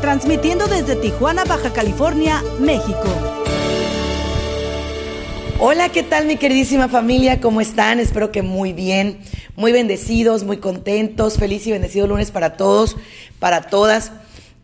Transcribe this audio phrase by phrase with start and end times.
[0.00, 3.08] transmitiendo desde Tijuana, Baja California, México.
[5.60, 7.40] Hola, ¿qué tal mi queridísima familia?
[7.40, 7.98] ¿Cómo están?
[7.98, 9.18] Espero que muy bien,
[9.56, 11.36] muy bendecidos, muy contentos.
[11.36, 12.96] Feliz y bendecido lunes para todos,
[13.40, 14.12] para todas.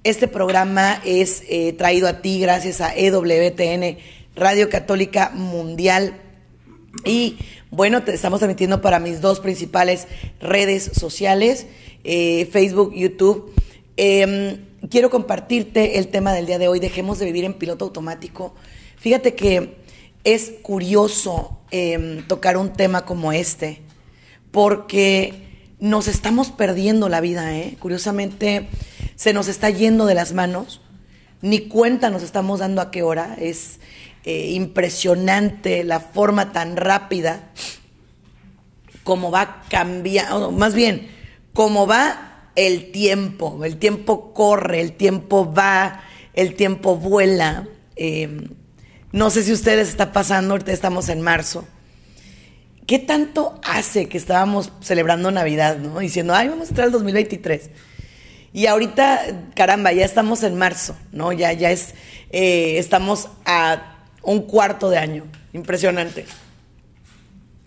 [0.05, 3.99] Este programa es eh, traído a ti gracias a EWTN,
[4.37, 6.15] Radio Católica Mundial.
[7.05, 7.39] Y
[7.71, 10.07] bueno, te estamos transmitiendo para mis dos principales
[10.41, 11.67] redes sociales,
[12.05, 13.53] eh, Facebook, YouTube.
[13.97, 14.59] Em,
[14.91, 16.81] quiero compartirte el tema del día de hoy.
[16.81, 18.55] Dejemos de vivir en piloto automático.
[18.97, 19.77] Fíjate que
[20.25, 23.83] es curioso em, tocar un tema como este,
[24.51, 25.35] porque
[25.79, 27.77] nos estamos perdiendo la vida, ¿eh?
[27.79, 28.69] Curiosamente,
[29.17, 30.81] se nos está yendo de las manos,
[31.43, 33.81] ni cuenta nos estamos dando a qué hora, es
[34.25, 37.51] eh, impresionante la forma tan rápida
[39.03, 41.09] como va cambiando, más bien,
[41.53, 46.03] cómo va el tiempo, el tiempo corre, el tiempo va,
[46.35, 47.69] el tiempo vuela.
[47.97, 48.49] Em,
[49.13, 51.67] no sé si ustedes está pasando, ahorita estamos en marzo.
[52.87, 55.99] ¿Qué tanto hace que estábamos celebrando Navidad, no?
[56.01, 57.71] Diciendo, ay, vamos a entrar al 2023.
[58.53, 61.33] Y ahorita, caramba, ya estamos en marzo, ¿no?
[61.33, 61.95] Ya, ya es,
[62.31, 65.25] eh, estamos a un cuarto de año.
[65.53, 66.27] Impresionante.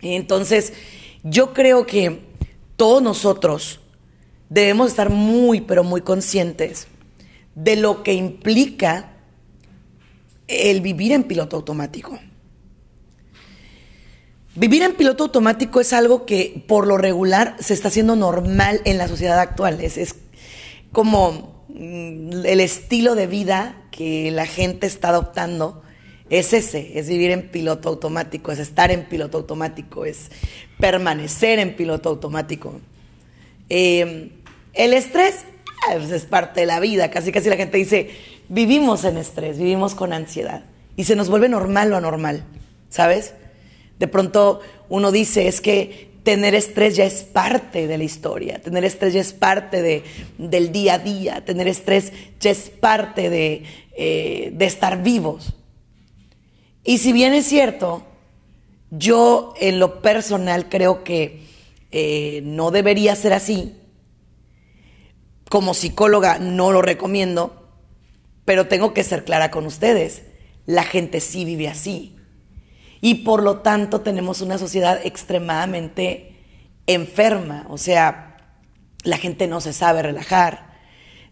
[0.00, 0.72] Entonces,
[1.24, 2.20] yo creo que
[2.76, 3.80] todos nosotros
[4.48, 6.86] debemos estar muy, pero muy conscientes
[7.54, 9.12] de lo que implica
[10.46, 12.18] el vivir en piloto automático.
[14.54, 18.98] Vivir en piloto automático es algo que por lo regular se está haciendo normal en
[18.98, 19.80] la sociedad actual.
[19.80, 20.16] Es,
[20.90, 25.82] como mm, el estilo de vida que la gente está adoptando.
[26.30, 30.30] Es ese, es vivir en piloto automático, es estar en piloto automático, es
[30.78, 32.80] permanecer en piloto automático.
[33.70, 34.32] Eh,
[34.78, 35.44] el estrés
[35.88, 38.10] ah, pues, es parte de la vida, casi casi la gente dice,
[38.48, 40.64] vivimos en estrés, vivimos con ansiedad
[40.96, 42.44] y se nos vuelve normal lo anormal,
[42.88, 43.34] ¿sabes?
[43.98, 48.84] De pronto uno dice, es que tener estrés ya es parte de la historia, tener
[48.84, 50.04] estrés ya es parte de,
[50.38, 53.64] del día a día, tener estrés ya es parte de,
[53.96, 55.54] eh, de estar vivos.
[56.84, 58.04] Y si bien es cierto,
[58.90, 61.42] yo en lo personal creo que
[61.90, 63.74] eh, no debería ser así,
[65.48, 67.68] como psicóloga no lo recomiendo,
[68.44, 70.22] pero tengo que ser clara con ustedes.
[70.66, 72.16] La gente sí vive así.
[73.00, 76.36] Y por lo tanto tenemos una sociedad extremadamente
[76.86, 77.66] enferma.
[77.68, 78.36] O sea,
[79.04, 80.72] la gente no se sabe relajar.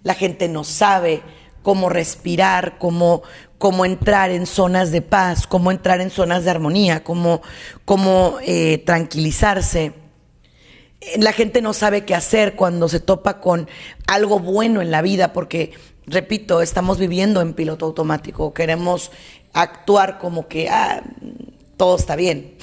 [0.03, 1.23] La gente no sabe
[1.63, 3.23] cómo respirar, cómo,
[3.59, 7.43] cómo entrar en zonas de paz, cómo entrar en zonas de armonía, cómo,
[7.85, 10.06] cómo eh, tranquilizarse.
[11.19, 13.69] La gente no sabe qué hacer cuando se topa con
[14.07, 15.73] algo bueno en la vida, porque
[16.07, 19.11] repito, estamos viviendo en piloto automático, queremos
[19.53, 21.03] actuar como que ah,
[21.77, 22.57] todo está bien.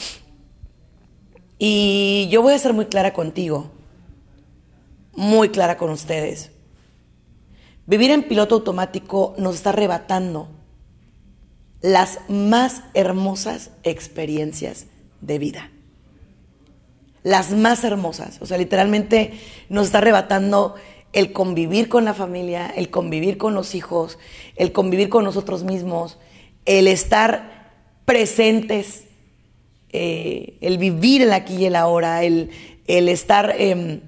[1.58, 3.72] Y yo voy a ser muy clara contigo,
[5.14, 6.52] muy clara con ustedes.
[7.86, 10.50] Vivir en piloto automático nos está arrebatando
[11.82, 14.86] las más hermosas experiencias
[15.22, 15.70] de vida.
[17.24, 18.38] Las más hermosas.
[18.42, 19.34] O sea, literalmente
[19.70, 20.76] nos está arrebatando
[21.14, 24.18] el convivir con la familia, el convivir con los hijos,
[24.56, 26.18] el convivir con nosotros mismos,
[26.66, 27.72] el estar
[28.06, 29.04] presentes,
[29.92, 32.50] eh, el vivir el aquí y el ahora, el,
[32.88, 34.02] estar em,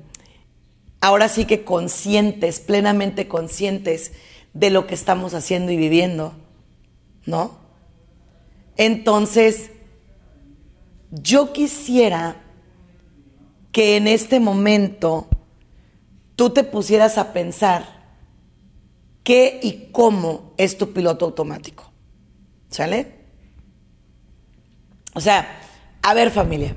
[0.99, 4.13] ahora sí que conscientes, plenamente conscientes
[4.53, 6.33] de lo que estamos haciendo y viviendo,
[7.25, 7.59] ¿no?
[8.77, 9.69] Entonces,
[11.11, 12.41] yo quisiera
[13.75, 15.27] que en este momento
[16.37, 18.05] tú te pusieras a pensar
[19.21, 21.91] qué y cómo es tu piloto automático.
[22.69, 23.11] ¿Sale?
[25.13, 25.59] O sea,
[26.01, 26.73] a ver familia,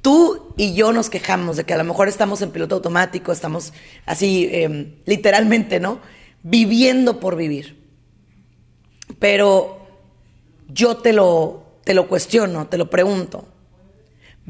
[0.00, 3.72] tú y yo nos quejamos de que a lo mejor estamos en piloto automático, estamos
[4.06, 5.98] así, em, literalmente, ¿no?
[6.44, 7.84] Viviendo por vivir.
[9.18, 9.88] Pero
[10.68, 13.49] yo te lo, te lo cuestiono, te lo pregunto.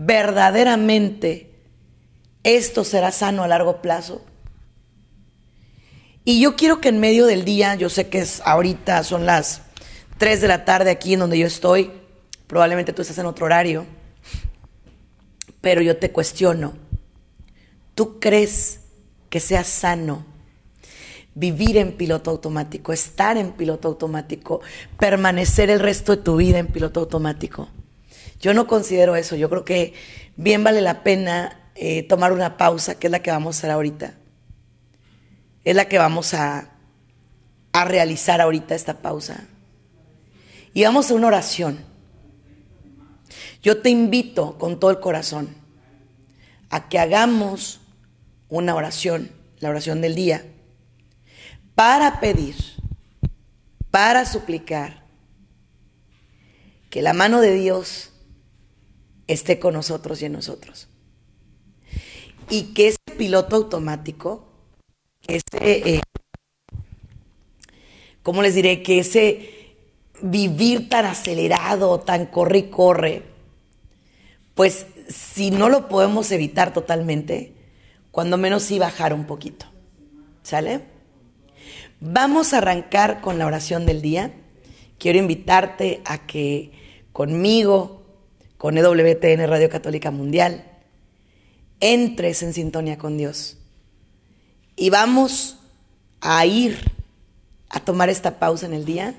[0.03, 1.51] ¿Verdaderamente
[2.43, 4.25] esto será sano a largo plazo?
[6.25, 9.61] Y yo quiero que en medio del día, yo sé que es ahorita, son las
[10.17, 11.91] 3 de la tarde aquí en donde yo estoy,
[12.47, 13.85] probablemente tú estás en otro horario,
[15.61, 16.73] pero yo te cuestiono,
[17.95, 18.81] ¿tú crees
[19.29, 20.25] que sea sano
[21.35, 24.63] vivir en piloto automático, estar en piloto automático,
[24.99, 27.69] permanecer el resto de tu vida en piloto automático?
[28.41, 29.95] Yo no considero eso, yo creo que
[30.37, 33.71] bien vale la pena eh, tomar una pausa, que es la que vamos a hacer
[33.71, 34.15] ahorita.
[35.63, 36.71] Es la que vamos a,
[37.73, 39.47] a realizar ahorita esta pausa.
[40.73, 41.85] Y vamos a una oración.
[43.63, 45.55] Yo te invito con todo el corazón
[46.71, 47.81] a que hagamos
[48.49, 50.47] una oración, la oración del día,
[51.75, 52.57] para pedir,
[53.91, 55.05] para suplicar
[56.89, 58.10] que la mano de Dios
[59.33, 60.89] esté con nosotros y en nosotros.
[62.49, 64.49] Y que ese piloto automático,
[65.27, 66.01] ese, eh,
[68.23, 68.83] ¿cómo les diré?
[68.83, 69.61] Que ese
[70.23, 73.23] vivir tan acelerado, tan corre y corre,
[74.55, 77.55] pues si no lo podemos evitar totalmente,
[78.11, 79.67] cuando menos sí bajar un poquito.
[80.43, 80.83] ¿Sale?
[82.01, 84.33] Vamos a arrancar con la oración del día.
[84.99, 86.73] Quiero invitarte a que
[87.13, 88.00] conmigo,
[88.61, 90.67] con EWTN Radio Católica Mundial,
[91.81, 93.57] entres en sintonía con Dios.
[94.77, 95.59] Y vamos
[96.21, 96.79] a ir
[97.71, 99.15] a tomar esta pausa en el día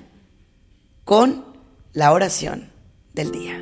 [1.04, 1.44] con
[1.92, 2.70] la oración
[3.14, 3.56] del día.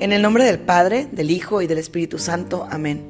[0.00, 2.66] En el nombre del Padre, del Hijo y del Espíritu Santo.
[2.68, 3.06] Amén.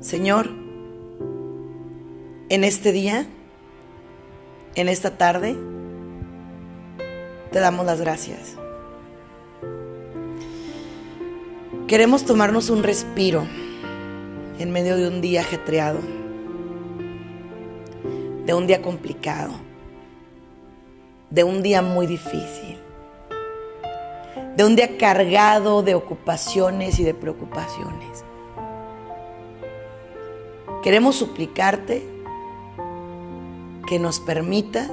[0.00, 0.50] Señor,
[2.48, 3.28] en este día,
[4.74, 5.56] en esta tarde,
[7.52, 8.56] te damos las gracias.
[11.86, 13.46] Queremos tomarnos un respiro
[14.58, 16.00] en medio de un día ajetreado,
[18.46, 19.52] de un día complicado,
[21.30, 22.78] de un día muy difícil
[24.56, 28.24] de un día cargado de ocupaciones y de preocupaciones.
[30.82, 32.06] Queremos suplicarte
[33.86, 34.90] que nos permitas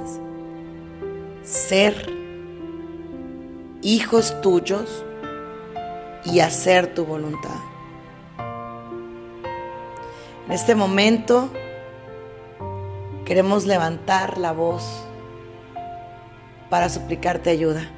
[1.42, 2.10] ser
[3.82, 5.04] hijos tuyos
[6.24, 7.60] y hacer tu voluntad.
[10.46, 11.50] En este momento
[13.24, 14.84] queremos levantar la voz
[16.68, 17.88] para suplicarte ayuda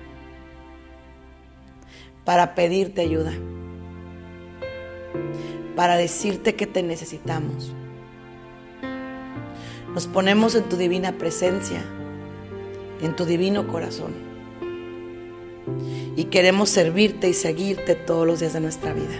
[2.24, 3.32] para pedirte ayuda,
[5.76, 7.74] para decirte que te necesitamos.
[9.94, 11.82] Nos ponemos en tu divina presencia,
[13.00, 14.12] en tu divino corazón.
[16.16, 19.14] Y queremos servirte y seguirte todos los días de nuestra vida.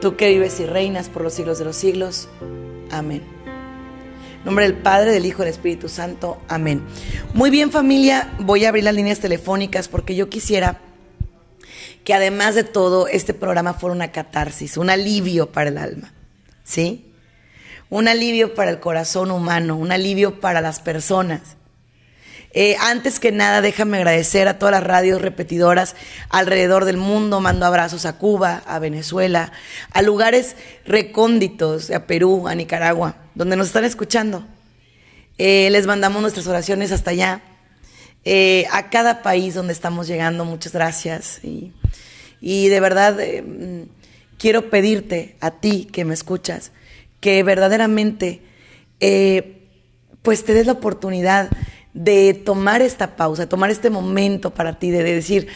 [0.00, 2.28] Tú que vives y reinas por los siglos de los siglos.
[2.90, 3.36] Amén
[4.46, 6.40] nombre del Padre, del Hijo y del Espíritu Santo.
[6.48, 6.80] Amén.
[7.34, 10.80] Muy bien familia, voy a abrir las líneas telefónicas porque yo quisiera
[12.04, 16.12] que además de todo este programa fuera una catarsis, un alivio para el alma.
[16.62, 17.05] ¿Sí?
[17.88, 21.56] Un alivio para el corazón humano, un alivio para las personas.
[22.58, 25.94] Eh, antes que nada, déjame agradecer a todas las radios repetidoras
[26.30, 27.40] alrededor del mundo.
[27.42, 29.52] Mando abrazos a Cuba, a Venezuela,
[29.92, 30.56] a lugares
[30.86, 34.46] recónditos, a Perú, a Nicaragua, donde nos están escuchando.
[35.36, 37.42] Eh, les mandamos nuestras oraciones hasta allá.
[38.24, 41.40] Eh, a cada país donde estamos llegando, muchas gracias.
[41.44, 41.74] Y,
[42.40, 43.18] y de verdad,
[44.38, 46.72] quiero pedirte a ti que me escuchas,
[47.20, 48.42] que verdaderamente,
[50.22, 51.50] pues te des la oportunidad
[51.96, 55.48] de tomar esta pausa, tomar este momento para ti, de, decir,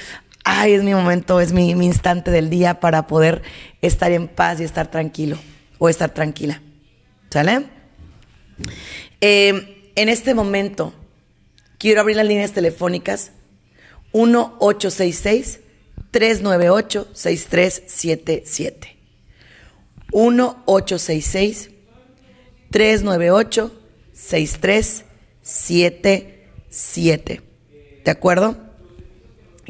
[0.44, 3.42] ay, es mi momento, es mi, instante del día para poder
[3.82, 5.38] estar en paz y estar tranquilo
[5.78, 6.62] o estar tranquila.
[7.28, 7.66] ¿Sale?
[9.20, 10.94] Eh, en este momento
[11.78, 13.32] quiero abrir las líneas telefónicas
[14.14, 15.60] 1866
[16.10, 18.99] 398 6377.
[20.12, 21.70] 1866
[22.70, 23.72] 398
[24.12, 25.10] 6377
[25.42, 27.40] siete, siete.
[28.04, 28.56] ¿De acuerdo?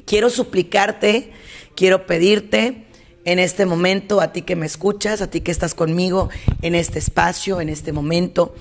[0.05, 1.33] Quiero suplicarte,
[1.75, 2.87] quiero pedirte
[3.25, 6.31] en este momento, a ti que me escuchas, a ti que estás conmigo
[6.63, 8.55] en este espacio, en este momento,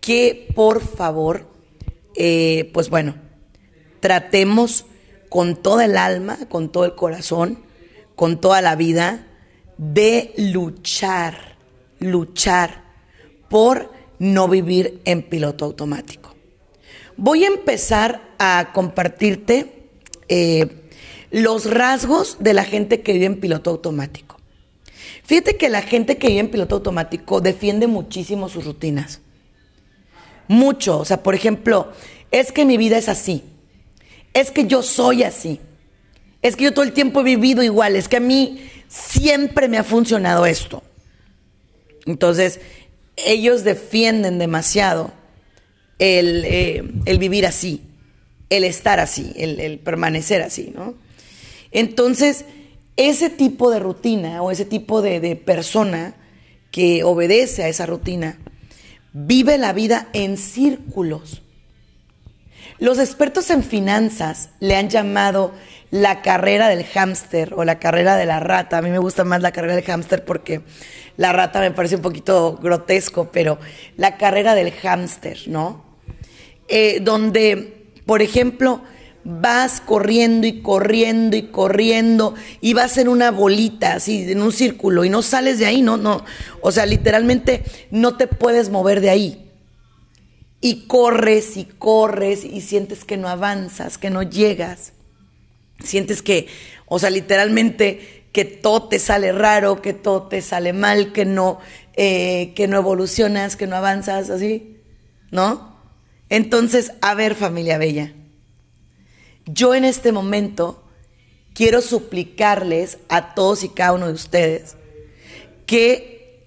[0.00, 1.46] que por favor,
[2.16, 3.16] eh, pues bueno,
[4.00, 4.86] tratemos
[5.28, 7.58] con toda el alma, con todo el corazón,
[8.14, 9.26] con toda la vida,
[9.78, 11.56] de luchar,
[11.98, 12.84] luchar
[13.48, 16.34] por no vivir en piloto automático.
[17.16, 19.88] Voy a empezar a compartirte
[20.28, 20.90] eh,
[21.30, 24.36] los rasgos de la gente que vive en piloto automático.
[25.24, 29.20] Fíjate que la gente que vive en piloto automático defiende muchísimo sus rutinas.
[30.48, 30.98] Mucho.
[30.98, 31.92] O sea, por ejemplo,
[32.30, 33.42] es que mi vida es así.
[34.34, 35.60] Es que yo soy así.
[36.42, 37.96] Es que yo todo el tiempo he vivido igual.
[37.96, 40.82] Es que a mí siempre me ha funcionado esto.
[42.06, 42.60] Entonces,
[43.16, 45.12] ellos defienden demasiado
[45.98, 47.82] el, eh, vivir así,
[48.50, 50.94] el estar así, el, permanecer así, ¿no?
[51.72, 52.44] Entonces,
[52.96, 56.14] ese tipo de rutina o ese tipo de, de persona
[56.70, 58.38] que obedece a esa rutina
[59.12, 61.42] vive la vida en círculos.
[62.78, 65.52] Los expertos en finanzas le han llamado
[65.94, 68.78] la carrera del hámster o la carrera de la rata.
[68.78, 70.62] A mí me gusta más la carrera del hámster porque
[71.16, 73.60] la rata me parece un poquito grotesco, pero
[73.96, 75.84] la carrera del hámster, ¿no?
[76.66, 78.82] Eh, donde, por ejemplo,
[79.22, 85.04] vas corriendo y corriendo y corriendo y vas en una bolita, así, en un círculo
[85.04, 86.24] y no sales de ahí, no, no.
[86.60, 89.52] O sea, literalmente no te puedes mover de ahí.
[90.60, 94.94] Y corres y corres y sientes que no avanzas, que no llegas.
[95.82, 96.46] Sientes que,
[96.86, 101.60] o sea, literalmente que todo te sale raro, que todo te sale mal, que no,
[101.94, 104.78] eh, que no evolucionas, que no avanzas, así,
[105.30, 105.78] ¿no?
[106.28, 108.12] Entonces, a ver, familia bella,
[109.46, 110.82] yo en este momento
[111.54, 114.76] quiero suplicarles a todos y cada uno de ustedes
[115.66, 116.44] que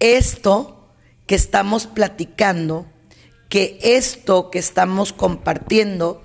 [0.00, 0.88] esto
[1.26, 2.86] que estamos platicando,
[3.48, 6.22] que esto que estamos compartiendo,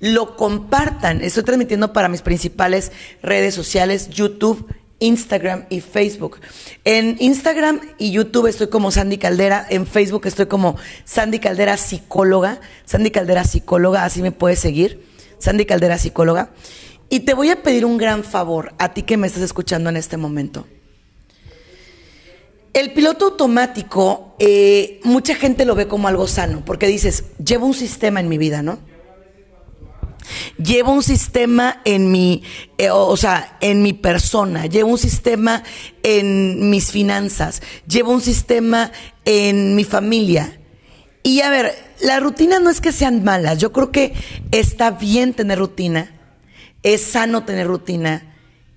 [0.00, 1.20] lo compartan.
[1.20, 2.90] Estoy transmitiendo para mis principales
[3.22, 4.66] redes sociales, YouTube,
[4.98, 6.40] Instagram y Facebook.
[6.84, 12.60] En Instagram y YouTube estoy como Sandy Caldera, en Facebook estoy como Sandy Caldera Psicóloga,
[12.84, 15.06] Sandy Caldera Psicóloga, así me puedes seguir,
[15.38, 16.50] Sandy Caldera Psicóloga.
[17.08, 19.96] Y te voy a pedir un gran favor a ti que me estás escuchando en
[19.96, 20.66] este momento.
[22.72, 27.74] El piloto automático, eh, mucha gente lo ve como algo sano, porque dices, llevo un
[27.74, 28.78] sistema en mi vida, ¿no?
[30.62, 32.42] Llevo un sistema en mi,
[32.76, 35.62] eh, o sea, en mi persona, llevo un sistema
[36.02, 38.92] en mis finanzas, llevo un sistema
[39.24, 40.60] en mi familia.
[41.22, 44.12] Y a ver, las rutinas no es que sean malas, yo creo que
[44.50, 46.10] está bien tener rutina,
[46.82, 48.34] es sano tener rutina,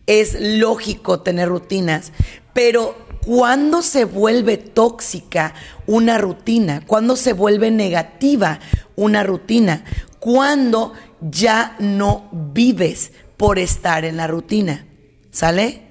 [0.08, 2.14] es lógico tener rutinas,
[2.54, 5.54] pero cuando se vuelve tóxica
[5.86, 8.60] una rutina, cuando se vuelve negativa
[8.96, 9.84] una rutina,
[10.20, 10.94] cuando
[11.30, 14.86] ya no vives por estar en la rutina.
[15.32, 15.82] ¿Sale?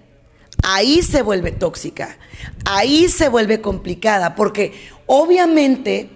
[0.62, 2.16] Ahí se vuelve tóxica,
[2.64, 4.72] ahí se vuelve complicada, porque
[5.06, 6.10] obviamente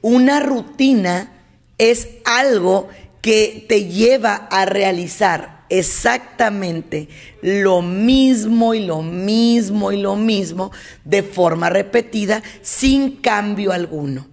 [0.00, 1.32] una rutina
[1.76, 2.88] es algo
[3.20, 7.08] que te lleva a realizar exactamente
[7.42, 10.72] lo mismo y lo mismo y lo mismo
[11.04, 14.26] de forma repetida sin cambio alguno.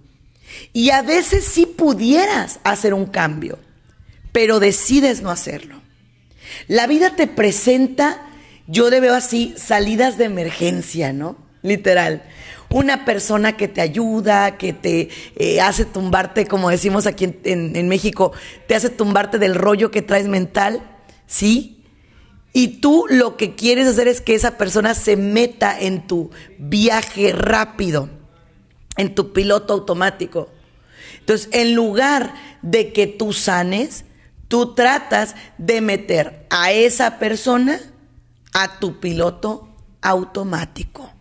[0.72, 3.58] Y a veces sí pudieras hacer un cambio,
[4.32, 5.80] pero decides no hacerlo.
[6.66, 8.26] La vida te presenta,
[8.66, 11.36] yo le veo así, salidas de emergencia, ¿no?
[11.62, 12.22] Literal.
[12.70, 17.88] Una persona que te ayuda, que te eh, hace tumbarte, como decimos aquí en, en
[17.88, 18.32] México,
[18.66, 20.82] te hace tumbarte del rollo que traes mental,
[21.26, 21.78] ¿sí?
[22.52, 27.32] Y tú lo que quieres hacer es que esa persona se meta en tu viaje
[27.32, 28.08] rápido,
[28.96, 30.50] en tu piloto automático.
[31.20, 34.04] Entonces, en lugar de que tú sanes,
[34.48, 37.78] tú tratas de meter a esa persona
[38.52, 39.68] a tu piloto
[40.00, 41.12] automático.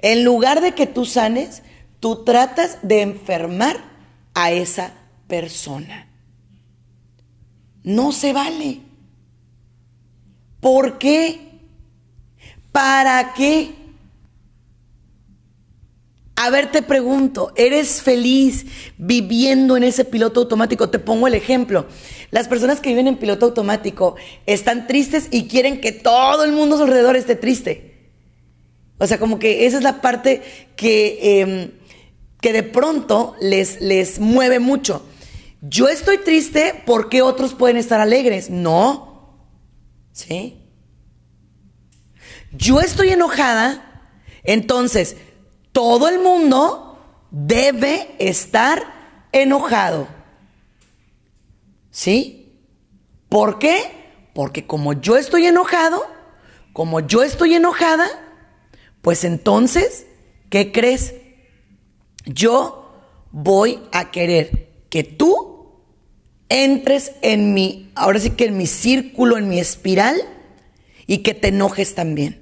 [0.00, 1.62] En lugar de que tú sanes,
[2.00, 3.76] tú tratas de enfermar
[4.34, 4.92] a esa
[5.28, 6.08] persona.
[7.84, 8.80] No se vale.
[10.60, 11.60] ¿Por qué?
[12.70, 13.81] ¿Para qué?
[16.44, 18.66] A ver, te pregunto, ¿eres feliz
[18.98, 20.90] viviendo en ese piloto automático?
[20.90, 21.86] Te pongo el ejemplo.
[22.32, 26.74] Las personas que viven en piloto automático están tristes y quieren que todo el mundo
[26.74, 28.10] a su alrededor esté triste.
[28.98, 30.42] O sea, como que esa es la parte
[30.74, 31.70] que, em,
[32.40, 35.06] que de pronto les, les mueve mucho.
[35.60, 38.50] Yo estoy triste porque otros pueden estar alegres.
[38.50, 39.46] No.
[40.10, 40.58] ¿Sí?
[42.50, 44.10] Yo estoy enojada,
[44.42, 45.14] entonces
[45.72, 46.98] todo el mundo
[47.30, 50.06] debe estar enojado.
[51.90, 52.52] ¿Sí?
[53.28, 54.28] ¿Por qué?
[54.34, 56.04] Porque como yo estoy enojado,
[56.72, 58.06] como yo estoy enojada,
[59.02, 60.06] pues entonces,
[60.48, 61.14] ¿qué crees?
[62.24, 62.92] Yo
[63.30, 65.82] voy a querer que tú
[66.48, 70.20] entres en mi, ahora sí que en mi círculo, en mi espiral,
[71.06, 72.41] y que te enojes también.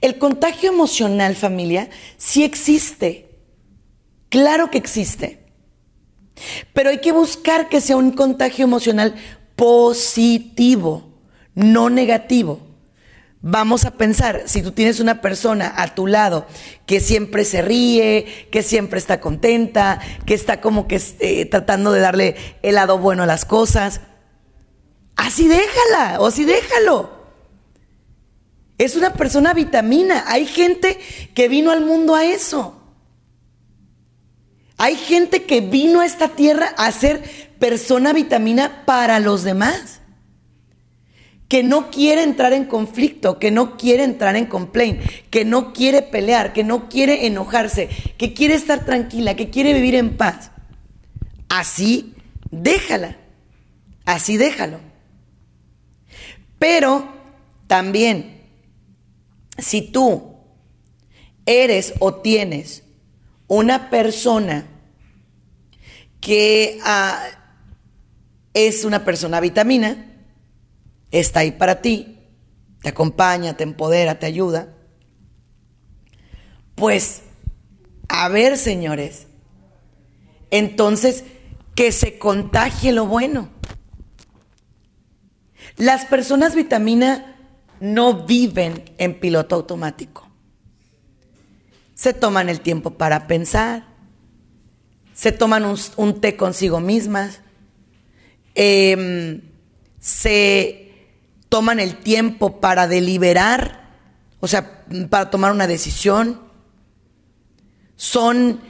[0.00, 3.30] El contagio emocional, familia, sí existe.
[4.28, 5.42] Claro que existe.
[6.72, 9.14] Pero hay que buscar que sea un contagio emocional
[9.56, 11.20] positivo,
[11.54, 12.60] no negativo.
[13.44, 16.46] Vamos a pensar, si tú tienes una persona a tu lado
[16.86, 22.00] que siempre se ríe, que siempre está contenta, que está como que eh, tratando de
[22.00, 24.00] darle el lado bueno a las cosas,
[25.16, 27.21] así déjala o así déjalo.
[28.82, 30.24] Es una persona vitamina.
[30.26, 30.98] Hay gente
[31.34, 32.82] que vino al mundo a eso.
[34.76, 37.22] Hay gente que vino a esta tierra a ser
[37.60, 40.00] persona vitamina para los demás.
[41.46, 46.02] Que no quiere entrar en conflicto, que no quiere entrar en complaint, que no quiere
[46.02, 50.50] pelear, que no quiere enojarse, que quiere estar tranquila, que quiere vivir en paz.
[51.48, 52.14] Así
[52.50, 53.16] déjala.
[54.06, 54.80] Así déjalo.
[56.58, 57.06] Pero
[57.68, 58.41] también
[59.58, 60.36] si tú
[61.46, 62.84] eres o tienes
[63.48, 64.66] una persona
[66.20, 67.22] que ah,
[68.54, 70.06] es una persona vitamina,
[71.10, 72.18] está ahí para ti,
[72.80, 74.74] te acompaña, te empodera, te ayuda,
[76.74, 77.22] pues,
[78.08, 79.26] a ver, señores,
[80.50, 81.24] entonces
[81.74, 83.50] que se contagie lo bueno.
[85.76, 87.31] Las personas vitamina
[87.82, 90.28] no viven en piloto automático.
[91.94, 93.88] Se toman el tiempo para pensar,
[95.12, 95.64] se toman
[95.96, 97.40] un, té consigo mismas,
[98.54, 99.40] em,
[99.98, 100.92] se
[101.48, 103.90] toman el tiempo para deliberar,
[104.38, 106.40] o sea, para tomar una decisión.
[107.96, 108.60] Son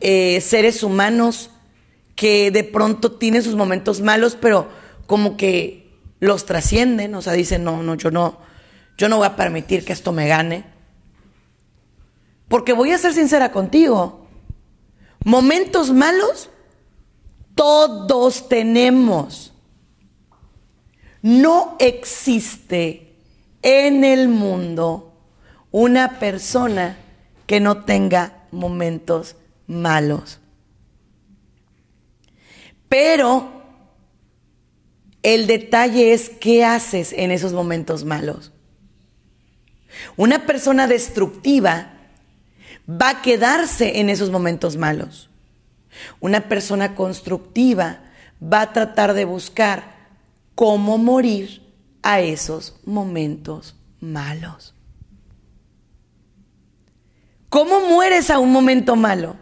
[0.00, 1.50] eh, seres humanos
[2.16, 4.70] que de pronto tienen sus momentos malos, pero
[5.06, 8.50] como que los trascienden, o sea, dicen, no, no, yo no,
[8.96, 10.64] yo no voy a permitir que esto me gane.
[12.48, 14.26] Porque voy a ser sincera contigo.
[15.24, 16.50] Momentos malos,
[17.54, 19.52] todos tenemos.
[21.22, 23.16] No existe
[23.62, 25.14] en el mundo
[25.70, 26.98] una persona
[27.46, 30.40] que no tenga momentos malos.
[32.88, 33.62] Pero
[35.22, 38.51] el detalle es qué haces en esos momentos malos.
[40.16, 41.92] Una persona destructiva
[42.88, 45.30] va a quedarse en esos momentos malos.
[46.20, 48.00] Una persona constructiva
[48.42, 49.94] va a tratar de buscar
[50.54, 51.62] cómo morir
[52.02, 54.74] a esos momentos malos.
[57.48, 59.36] ¿Cómo mueres a un momento malo?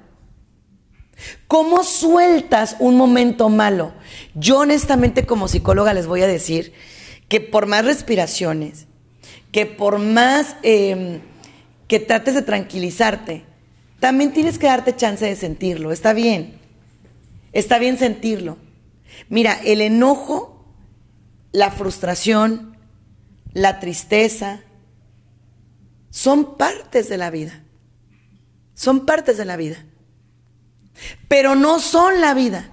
[1.46, 3.92] ¿Cómo sueltas un momento malo?
[4.34, 6.72] Yo honestamente como psicóloga les voy a decir
[7.28, 8.86] que por más respiraciones,
[9.52, 11.20] que por más em,
[11.88, 13.44] que trates de tranquilizarte,
[13.98, 15.92] también tienes que darte chance de sentirlo.
[15.92, 16.58] Está bien.
[17.52, 18.56] Está bien sentirlo.
[19.28, 20.64] Mira, el enojo,
[21.52, 22.76] la frustración,
[23.52, 24.60] la tristeza,
[26.10, 27.62] son partes de la vida.
[28.74, 29.84] Son partes de la vida.
[31.28, 32.70] Pero no son la vida.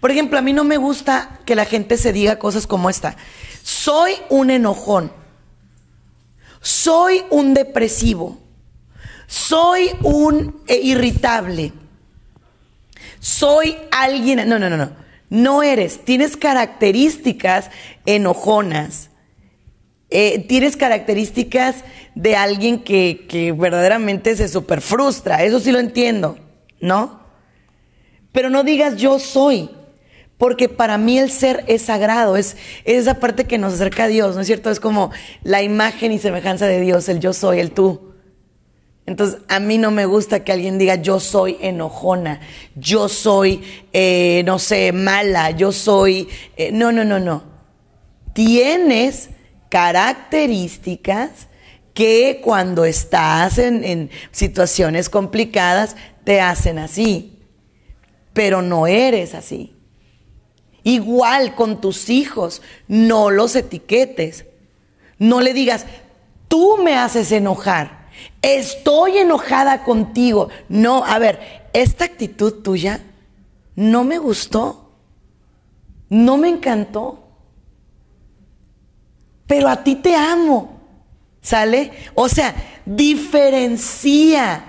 [0.00, 3.16] Por ejemplo, a mí no me gusta que la gente se diga cosas como esta.
[3.62, 5.21] Soy un enojón
[6.62, 8.38] soy un depresivo,
[9.26, 11.72] soy un eh, irritable,
[13.18, 14.92] soy alguien, no, no, no, no,
[15.28, 17.70] no eres, tienes características
[18.06, 19.10] enojonas,
[20.08, 26.38] eh, tienes características de alguien que, que verdaderamente se super frustra, eso sí lo entiendo,
[26.80, 27.22] ¿no?
[28.30, 29.68] Pero no digas yo soy,
[30.42, 34.34] porque para mí el ser es sagrado, es, esa parte que nos acerca a Dios,
[34.34, 34.72] ¿no es cierto?
[34.72, 35.12] Es como
[35.44, 38.12] la imagen y semejanza de Dios, el yo soy, el tú.
[39.06, 42.40] Entonces, a mí no me gusta que alguien diga yo soy enojona,
[42.74, 46.28] yo soy, eh, no sé, mala, yo soy...
[46.56, 47.44] Eh, no, no, no, no.
[48.32, 49.30] Tienes
[49.68, 51.46] características
[51.94, 57.38] que cuando estás en, en situaciones complicadas te hacen así,
[58.32, 59.76] pero no eres así.
[60.84, 64.46] Igual con tus hijos, no los etiquetes.
[65.18, 65.86] No le digas,
[66.48, 68.10] tú me haces enojar,
[68.42, 70.48] estoy enojada contigo.
[70.68, 73.00] No, a ver, esta actitud tuya
[73.76, 74.90] no me gustó,
[76.08, 77.20] no me encantó,
[79.46, 80.80] pero a ti te amo,
[81.40, 81.92] ¿sale?
[82.14, 84.64] O sea, diferencia,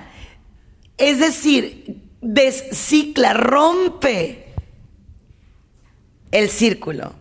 [0.98, 4.43] es decir, descicla, rompe
[6.34, 7.14] el círculo.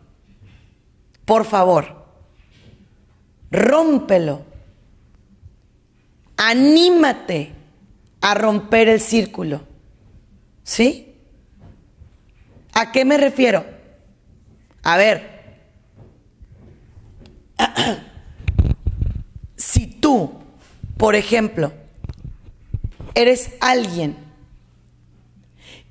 [1.27, 2.07] Por favor,
[3.51, 4.43] rómpelo.
[6.39, 7.53] Anímate
[8.23, 9.61] a romper el círculo.
[10.65, 11.15] ¿Sí?
[12.73, 13.67] ¿A qué me refiero?
[14.83, 15.61] A ver,
[19.57, 20.33] si tú,
[20.97, 21.71] por ejemplo,
[23.15, 24.17] eres alguien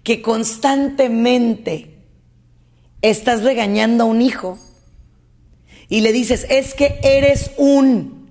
[0.04, 1.91] que constantemente
[3.02, 4.58] estás regañando a un hijo
[5.90, 8.30] y le dices, es que eres un,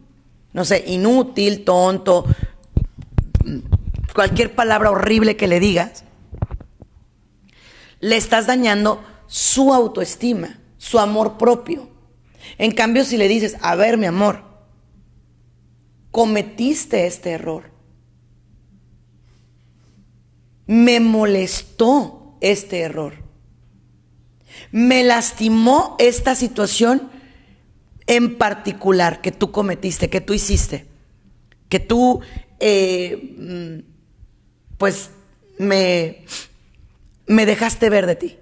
[0.52, 2.24] no sé, inútil, tonto,
[4.14, 6.04] cualquier palabra horrible que le digas,
[8.00, 11.88] le estás dañando su autoestima, su amor propio.
[12.58, 14.42] En cambio, si le dices, a ver, mi amor,
[16.10, 17.70] cometiste este error.
[20.66, 23.29] Me molestó este error.
[24.72, 27.10] Me lastimó esta situación
[28.06, 30.86] en particular que tú cometiste, que tú hiciste,
[31.68, 32.20] que tú,
[32.58, 35.10] eh, mm, pues,
[35.58, 36.24] me,
[37.26, 38.36] me dejaste ver de ti.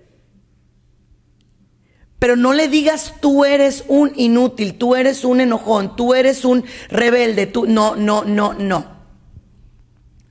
[2.18, 6.64] Pero no le digas tú eres un inútil, tú eres un enojón, tú eres un
[6.88, 8.98] rebelde, tú no, no, no, no.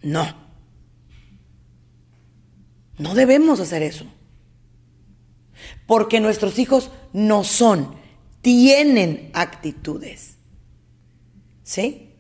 [0.02, 0.36] No.
[2.98, 4.06] No debemos hacer eso.
[5.88, 7.96] Porque nuestros hijos no son,
[8.42, 10.38] tienen actitudes.
[11.64, 12.14] ¿Sí?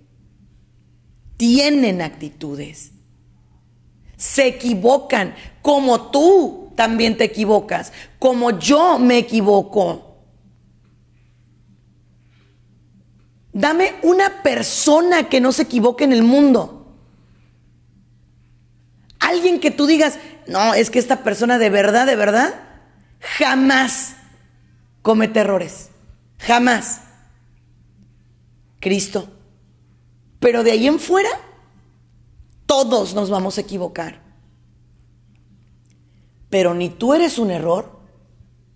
[1.37, 2.91] Tienen actitudes.
[4.17, 10.17] Se equivocan como tú también te equivocas, como yo me equivoco.
[13.53, 16.95] Dame una persona que no se equivoque en el mundo.
[19.19, 22.66] Alguien que tú digas, no, es que esta persona de verdad, de verdad,
[23.19, 24.15] jamás
[25.01, 25.89] comete errores.
[26.39, 27.01] Jamás.
[28.79, 29.29] Cristo.
[30.39, 31.29] Pero de ahí en fuera,
[32.65, 34.21] todos nos vamos a equivocar.
[36.49, 37.99] Pero ni tú eres un error,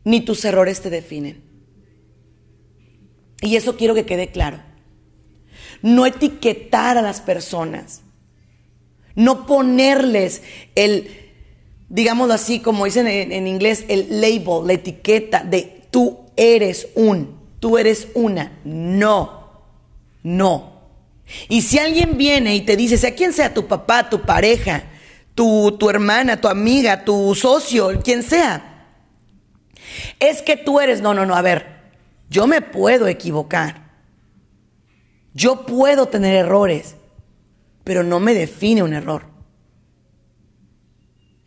[0.04, 1.44] ni tus errores te definen.
[3.42, 4.62] Y eso quiero que quede claro.
[5.82, 8.02] No etiquetar a las personas.
[9.16, 10.44] No ponerles
[10.76, 11.21] el,
[11.92, 17.78] digámoslo así, como dicen en, inglés, el label, la etiqueta de tú eres un, tú
[17.78, 18.60] eres una.
[18.64, 19.52] No,
[20.24, 20.72] no.
[21.50, 24.84] Y si alguien viene y te dice, sea quien sea tu papá, tu pareja,
[25.36, 28.88] tu, tu hermana, tu amiga, tu socio, quien sea.
[30.20, 31.68] Es que tú eres, no, no, no, a ver,
[32.30, 33.92] yo me puedo equivocar.
[35.34, 36.96] Yo puedo tener errores,
[37.84, 39.31] pero no me define un error.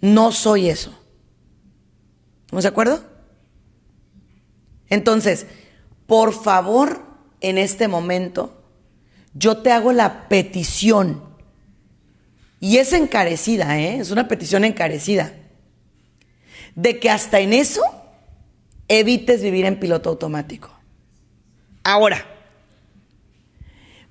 [0.05, 0.95] No soy eso.
[2.43, 3.03] ¿Estamos de acuerdo?
[4.91, 5.47] Entonces,
[6.07, 7.03] por favor,
[7.41, 8.55] en este momento,
[9.33, 11.25] yo te hago la petición
[12.61, 13.97] y es encarecida, ¿eh?
[13.97, 15.33] es una petición encarecida.
[16.75, 17.81] De que hasta en eso
[18.89, 20.71] evites vivir en piloto automático.
[21.83, 22.27] Ahora,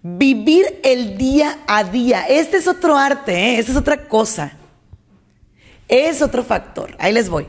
[0.02, 2.26] vivir el día a día.
[2.28, 3.60] Este es otro arte, ¿eh?
[3.60, 4.58] esta es otra cosa.
[5.88, 6.96] Es otro factor.
[7.00, 7.48] Ahí les voy.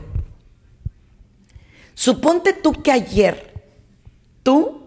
[1.93, 3.53] Suponte tú que ayer
[4.43, 4.81] tú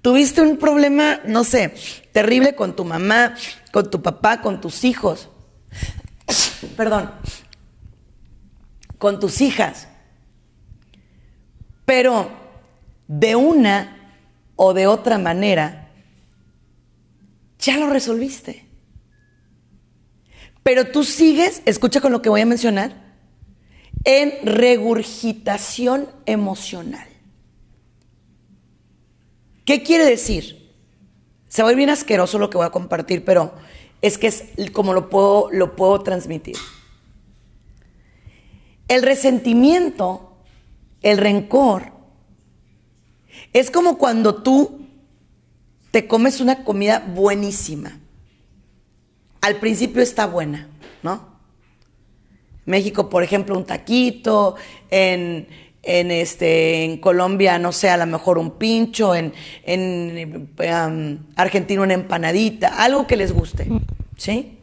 [0.00, 1.74] tuviste un problema, no sé,
[2.12, 3.34] terrible con tu mamá,
[3.72, 5.28] con tu papá, con tus hijos
[6.76, 7.10] perdón,
[8.98, 9.88] con tus hijas.
[11.84, 12.30] Pero
[13.06, 14.12] de una
[14.56, 15.90] o de otra manera,
[17.58, 18.65] ya lo resolviste.
[20.66, 22.92] Pero tú sigues, escucha con lo que voy a mencionar,
[24.02, 27.06] en regurgitación emocional.
[29.64, 30.74] ¿Qué quiere decir?
[31.46, 33.54] Se va a ir bien asqueroso lo que voy a compartir, pero
[34.02, 36.56] es que es como lo puedo, lo puedo transmitir.
[38.88, 40.36] El resentimiento,
[41.00, 41.92] el rencor,
[43.52, 44.80] es como cuando tú
[45.92, 48.00] te comes una comida buenísima.
[49.46, 50.66] Al principio está buena,
[51.04, 51.24] ¿no?
[52.64, 54.56] México, por ejemplo, un taquito,
[54.90, 55.46] en,
[55.84, 59.32] en, este, en Colombia, no sé, a lo mejor un pincho, en,
[59.62, 63.68] en um, Argentina una empanadita, algo que les guste,
[64.16, 64.58] ¿sí?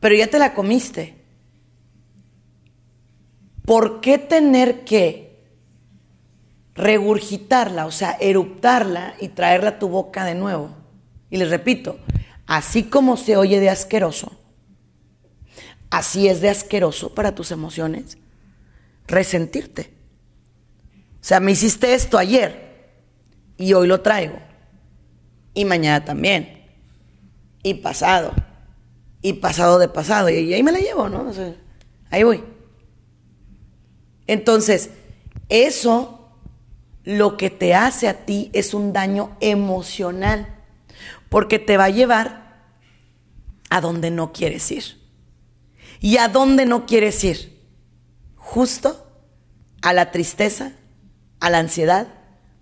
[0.00, 1.14] Pero ya te la comiste.
[3.66, 5.42] ¿Por qué tener que
[6.74, 10.85] regurgitarla, o sea, eruptarla y traerla a tu boca de nuevo?
[11.36, 11.98] Y les repito,
[12.46, 14.32] así como se oye de asqueroso,
[15.90, 18.16] así es de asqueroso para tus emociones
[19.06, 19.92] resentirte.
[21.20, 23.02] O sea, me hiciste esto ayer
[23.58, 24.38] y hoy lo traigo.
[25.52, 26.64] Y mañana también.
[27.62, 28.32] Y pasado.
[29.20, 30.30] Y pasado de pasado.
[30.30, 31.30] Y ahí me la llevo, ¿no?
[32.08, 32.42] ahí voy.
[34.26, 34.88] Entonces,
[35.50, 36.30] eso
[37.04, 40.55] lo que te hace a ti es un daño emocional.
[41.28, 42.46] Porque te va a llevar
[43.70, 45.00] a donde no quieres ir.
[46.00, 47.60] ¿Y a dónde no quieres ir?
[48.36, 49.10] Justo
[49.82, 50.72] a la tristeza,
[51.40, 52.08] a la ansiedad,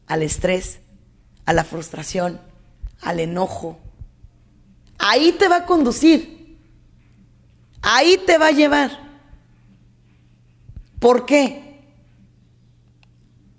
[0.07, 0.81] al estrés,
[1.45, 2.41] a la frustración,
[3.01, 3.79] al enojo.
[4.99, 6.59] Ahí te va a conducir.
[7.83, 9.05] Ahí te va a llevar.
[10.99, 11.83] ¿Por qué?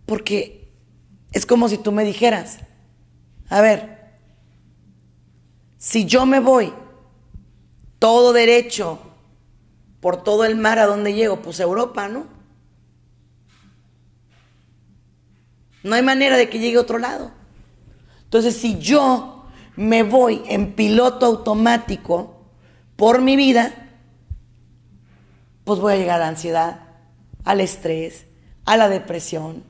[0.05, 0.73] Porque
[1.31, 2.59] es como si tú me dijeras,
[3.49, 3.94] a ver,
[5.85, 6.73] si yo me voy
[7.99, 8.97] todo derecho
[9.99, 12.25] por todo el mar a donde llego, pues Europa, ¿no?
[15.83, 17.29] No hay manera de que llegue a otro lado.
[18.23, 19.45] Entonces, si yo
[19.75, 22.35] me voy en piloto automático
[22.95, 23.91] por mi vida,
[25.65, 26.79] pues voy a llegar a ansiedad,
[27.43, 28.25] al estrés,
[28.65, 29.63] a la depresión.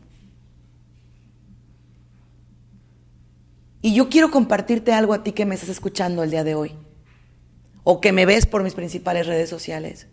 [3.86, 6.72] Y yo quiero compartirte algo a ti que me estás escuchando el día de hoy,
[7.84, 10.08] o que me ves por mis principales redes sociales.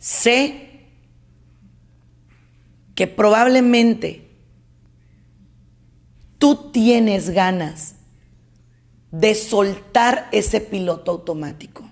[0.00, 0.88] Sé
[2.96, 4.28] que probablemente
[6.38, 7.94] tú tienes ganas
[9.12, 11.88] de soltar ese piloto automático,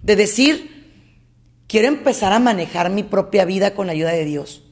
[0.00, 1.20] de decir,
[1.66, 4.64] quiero empezar a manejar mi propia vida con la ayuda de Dios,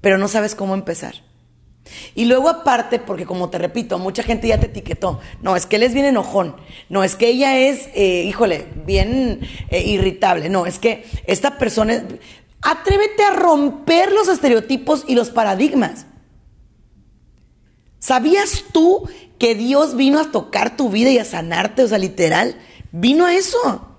[0.00, 1.27] pero no sabes cómo empezar.
[2.14, 5.76] Y luego aparte, porque como te repito, mucha gente ya te etiquetó, no, es que
[5.76, 6.56] él es bien enojón,
[6.88, 12.04] no, es que ella es, eh, híjole, bien eh, irritable, no, es que esta persona,
[12.60, 16.06] Atrévete a romper los estereotipos y los paradigmas.
[18.00, 21.84] ¿Sabías tú que Dios vino a tocar tu vida y a sanarte?
[21.84, 22.56] O sea, literal,
[22.90, 23.97] vino a eso.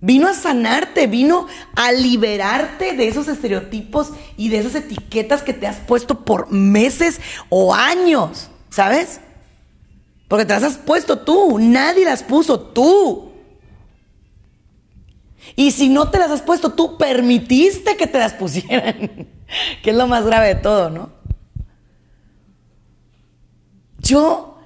[0.00, 5.66] Vino a sanarte, vino a liberarte de esos estereotipos y de esas etiquetas que te
[5.66, 9.20] has puesto por meses o años, ¿sabes?
[10.28, 13.32] Porque te las has puesto tú, nadie las puso tú.
[15.54, 19.28] Y si no te las has puesto, tú permitiste que te las pusieran,
[19.82, 21.10] que es lo más grave de todo, ¿no?
[23.98, 24.58] Yo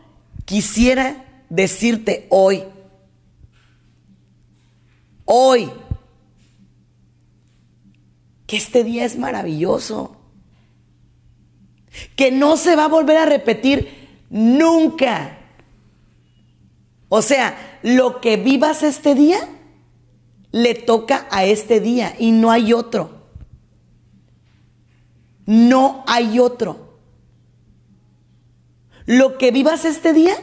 [0.45, 2.65] quisiera decirte hoy,
[5.33, 5.71] hoy,
[8.49, 10.17] que este día es maravilloso,
[12.17, 15.39] que no se va a volver a repetir nunca.
[17.09, 19.39] O sea, lo que vivas este día,
[20.51, 23.29] le toca a este día y no hay otro.
[25.47, 26.99] No hay otro.
[29.07, 30.35] Lo que vivas este día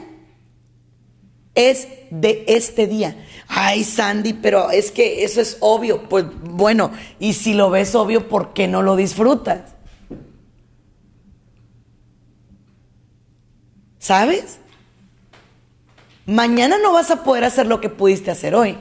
[1.56, 3.27] es de este día.
[3.48, 6.10] Ay, Sandy, pero es que eso es obvio.
[6.10, 9.74] Pues bueno, y si lo ves obvio, ¿por qué no lo disfrutas?
[14.00, 14.60] ¿Sabes?
[16.26, 18.78] Mañana no vas a poder hacer lo que pudiste hacer hoy.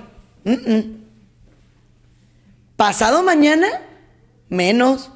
[2.76, 3.68] Pasado mañana,
[4.48, 5.10] menos.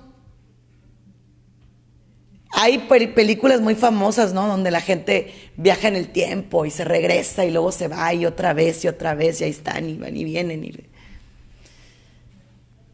[2.53, 4.49] Hay películas muy famosas, ¿no?
[4.49, 8.27] Donde la gente viaja en el tiempo y se regresa y luego se va y
[8.27, 10.65] otra vez y otra vez y ahí están y van y vienen.
[10.65, 10.75] Y...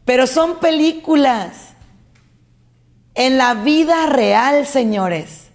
[0.05, 1.73] Pero son películas.
[3.15, 5.47] En la vida real, señores,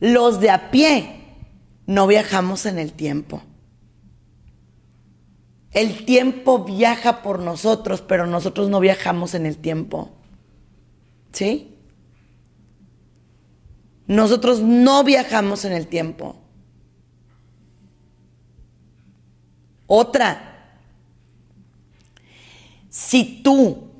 [0.00, 1.22] los de a pie
[1.86, 3.42] no viajamos en el tiempo.
[5.70, 10.10] El tiempo viaja por nosotros, pero nosotros no viajamos en el tiempo.
[11.32, 11.71] ¿Sí?
[14.06, 16.36] Nosotros no viajamos en el tiempo.
[19.86, 20.78] Otra,
[22.88, 23.90] si tú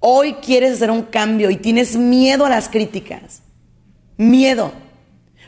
[0.00, 3.42] hoy quieres hacer un cambio y tienes miedo a las críticas,
[4.16, 4.72] miedo,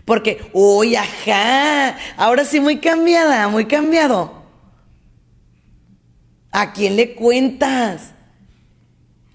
[0.04, 4.42] porque, uy, ajá, ahora sí muy cambiada, muy cambiado.
[6.50, 8.11] ¿A quién le cuentas?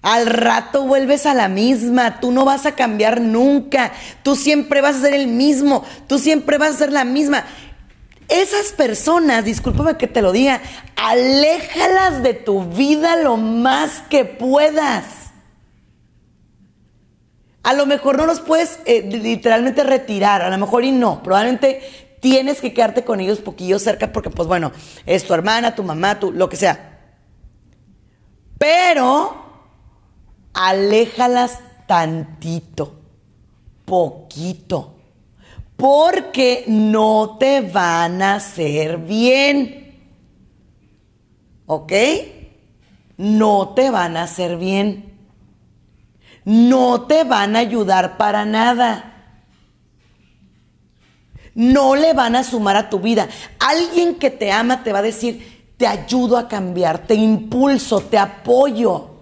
[0.00, 4.96] Al rato vuelves a la misma, tú no vas a cambiar nunca, tú siempre vas
[4.96, 7.44] a ser el mismo, tú siempre vas a ser la misma.
[8.28, 10.60] Esas personas, discúlpame que te lo diga,
[10.96, 15.04] aléjalas de tu vida lo más que puedas.
[17.64, 21.80] A lo mejor no los puedes eh, literalmente retirar, a lo mejor y no, probablemente
[22.20, 24.72] tienes que quedarte con ellos poquillo cerca porque, pues bueno,
[25.06, 27.00] es tu hermana, tu mamá, tu, lo que sea.
[28.58, 29.47] Pero
[30.58, 33.00] aléjalas tantito,
[33.84, 34.96] poquito,
[35.76, 39.84] porque no te van a hacer bien.
[41.66, 41.92] ¿Ok?
[43.18, 45.16] No te van a hacer bien.
[46.44, 49.14] No te van a ayudar para nada
[51.58, 53.26] no le van a sumar a tu vida.
[53.58, 58.16] Alguien que te ama te va a decir, te ayudo a cambiar, te impulso, te
[58.16, 59.17] apoyo.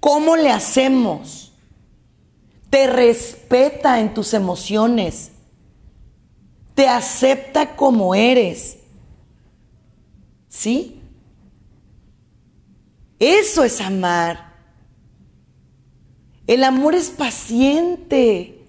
[0.00, 1.52] ¿Cómo le hacemos?
[2.70, 5.30] Te respeta en tus emociones.
[6.74, 8.78] Te acepta como eres.
[10.48, 11.00] ¿Sí?
[13.18, 14.54] Eso es amar.
[16.46, 18.60] El amor es paciente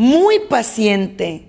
[0.00, 1.46] muy paciente.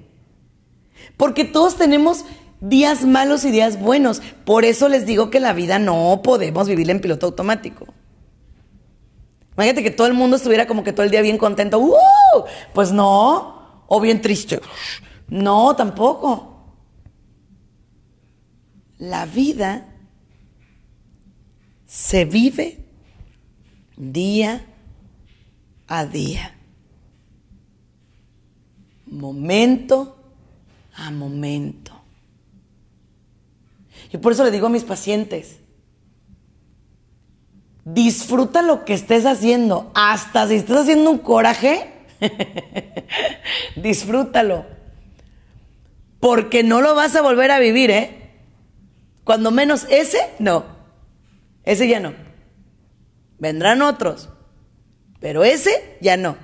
[1.16, 2.26] Porque todos tenemos
[2.60, 4.22] días malos y días buenos.
[4.44, 7.88] Por eso les digo que la vida no podemos vivirla en piloto automático.
[9.62, 11.80] Imagínate que todo el mundo estuviera como que todo el día bien contento.
[11.80, 11.96] ¡Uh!
[12.74, 13.84] Pues no.
[13.88, 14.60] O bien triste.
[15.28, 16.76] No, tampoco.
[18.98, 19.88] La vida
[21.86, 22.86] se vive
[23.98, 24.66] día
[25.88, 26.56] a día
[29.12, 30.18] momento
[30.96, 31.92] a momento.
[34.12, 35.60] Yo por eso le digo a mis pacientes,
[37.94, 41.92] disfruta lo que estés haciendo, hasta si estás haciendo un coraje,
[43.76, 44.66] disfrútalo,
[46.20, 48.32] porque no lo vas a volver a vivir, ¿eh?
[49.24, 50.66] Cuando menos ese, no,
[51.64, 52.14] ese ya no.
[53.40, 54.30] Vendrán otros,
[55.20, 56.38] pero ese ya no.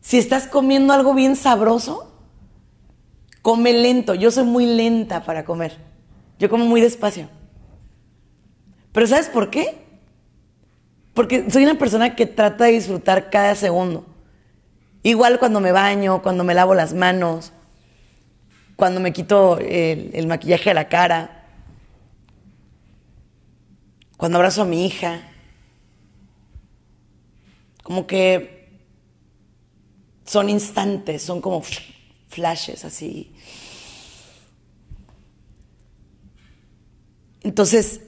[0.00, 2.10] Si estás comiendo algo bien sabroso,
[3.42, 4.14] come lento.
[4.14, 5.76] Yo soy muy lenta para comer.
[6.38, 7.28] Yo como muy despacio.
[8.98, 9.76] Pero ¿sabes por qué?
[11.14, 14.04] Porque soy una persona que trata de disfrutar cada segundo.
[15.04, 17.52] Igual cuando me baño, cuando me lavo las manos,
[18.74, 21.46] cuando me quito el, maquillaje de la cara,
[24.16, 25.30] cuando abrazo a mi hija.
[27.84, 28.80] Como que
[30.24, 31.62] son instantes, son como
[32.26, 33.32] flashes así.
[37.44, 38.00] Entonces,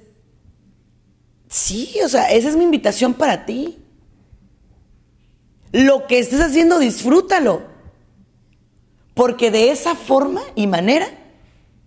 [1.50, 3.76] sí, o sea, esa es mi invitación para ti.
[5.70, 7.68] Lo que estés haciendo, disfrútalo.
[9.12, 11.06] Porque de esa forma y manera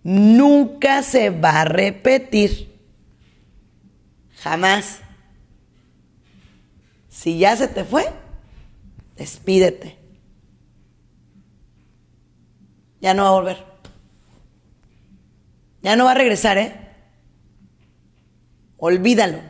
[0.04, 2.72] nunca se va a repetir.
[4.36, 5.00] Jamás.
[7.08, 8.08] Si ya se te fue,
[9.16, 10.04] despídete.
[13.04, 13.64] ya no va a volver.
[15.82, 16.74] Ya no va a regresar, ¿eh?
[18.78, 19.40] Olvídalo.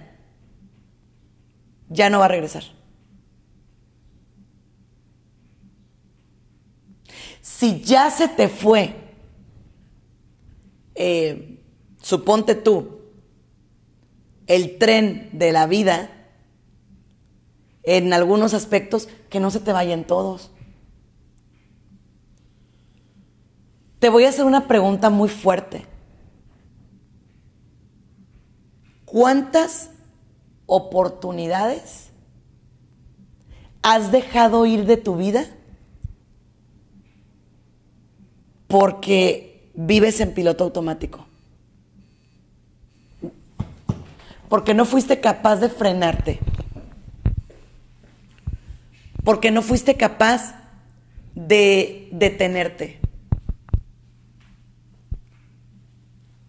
[1.95, 2.65] Ya no va a regresar.
[7.41, 8.97] Si ya se te fue,
[10.97, 11.63] eh,
[12.03, 12.99] suponte tú,
[14.49, 16.11] el tren de la vida,
[17.85, 20.51] en algunos aspectos, que no se te vayan todos.
[24.01, 25.87] Te voy a hacer una pregunta muy fuerte.
[29.05, 29.91] ¿Cuántas
[30.67, 32.11] oportunidades
[33.83, 35.47] has dejado ir de tu vida
[38.67, 41.27] porque vives en piloto automático?
[44.49, 46.39] Porque no fuiste capaz de frenarte.
[49.25, 50.55] Porque no fuiste capaz
[51.35, 53.01] de detenerte.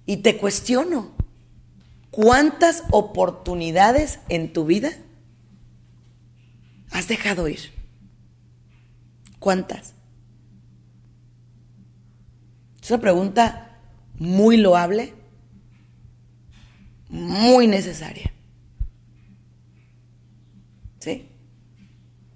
[0.06, 1.15] Y te cuestiono,
[2.16, 4.90] ¿cuántas oportunidades en tu vida
[6.92, 7.60] has dejado ir?
[9.38, 9.94] ¿Cuántas?
[12.82, 13.82] Es una pregunta
[14.18, 15.14] muy loable,
[17.10, 18.32] muy necesaria.
[21.00, 21.30] ¿Sí?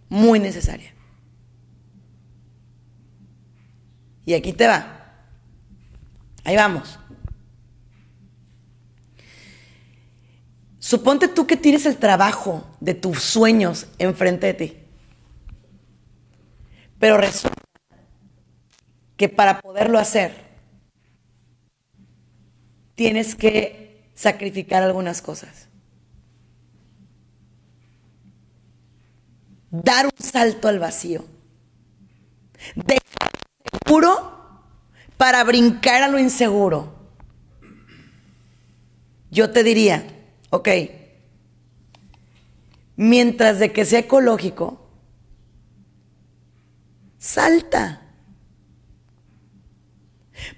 [0.09, 0.93] Muy necesaria.
[4.25, 5.23] Y aquí te va.
[6.43, 6.99] Ahí vamos.
[10.79, 14.77] Suponte tú que tienes el trabajo de tus sueños enfrente de ti.
[16.97, 17.61] Pero resulta
[19.17, 20.33] que para poderlo hacer
[22.95, 25.67] tienes que sacrificar algunas cosas.
[29.69, 31.25] Dar un salto al vacío.
[32.75, 33.31] Dejar
[33.85, 34.63] seguro
[35.17, 36.97] para brincar a lo inseguro.
[39.29, 40.18] Yo te diría,
[40.49, 40.69] ok,
[42.95, 44.89] mientras de que sea ecológico,
[47.17, 48.01] salta.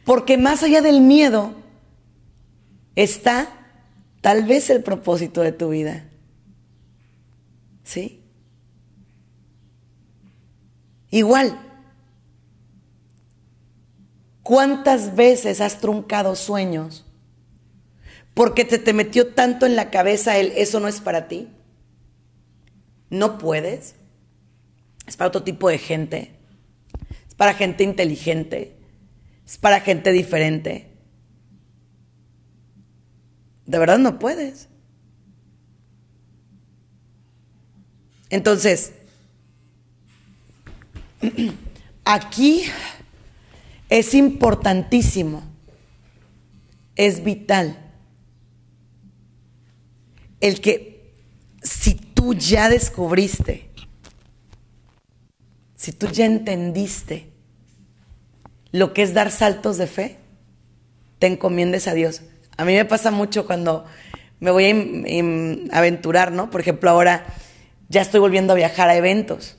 [0.05, 1.53] Porque más allá del miedo
[2.95, 3.47] está
[4.21, 6.09] tal vez el propósito de tu vida.
[7.83, 8.23] ¿Sí?
[11.09, 11.59] Igual,
[14.43, 17.05] ¿cuántas veces has truncado sueños
[18.41, 21.47] porque te, metió tanto en la cabeza el eso no es para ti?
[23.11, 23.93] No puedes.
[25.05, 26.31] Es para otro tipo de gente.
[27.27, 28.75] Es para gente inteligente.
[29.45, 30.89] Es para gente diferente.
[33.67, 34.69] De verdad no puedes.
[38.31, 38.93] Entonces,
[42.05, 42.63] aquí
[43.87, 45.43] es importantísimo,
[46.95, 47.90] es vital
[50.41, 51.13] el que
[51.61, 53.69] si tú ya descubriste,
[55.75, 57.29] si tú ya entendiste
[58.71, 60.17] lo que es dar saltos de fe,
[61.19, 62.21] te encomiendes a Dios.
[62.57, 63.85] A mí me pasa mucho cuando
[64.39, 64.65] me voy
[65.71, 66.49] a aventurar, ¿no?
[66.49, 67.25] Por ejemplo, ahora
[67.89, 69.57] ya estoy volviendo a viajar a eventos.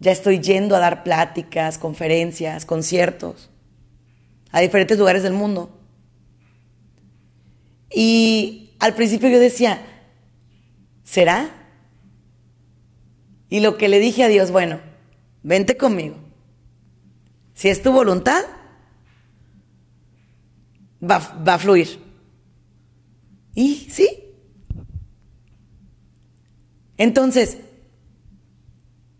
[0.00, 3.50] Ya estoy yendo a dar pláticas, conferencias, conciertos
[4.52, 5.70] a diferentes lugares del mundo.
[7.90, 9.80] Y al principio yo decía,
[11.04, 11.50] ¿será?
[13.48, 14.80] Y lo que le dije a Dios, bueno,
[15.44, 16.16] vente conmigo.
[17.54, 18.42] Si es tu voluntad,
[21.00, 22.00] va, va a fluir.
[23.54, 24.08] Y sí.
[26.96, 27.58] Entonces,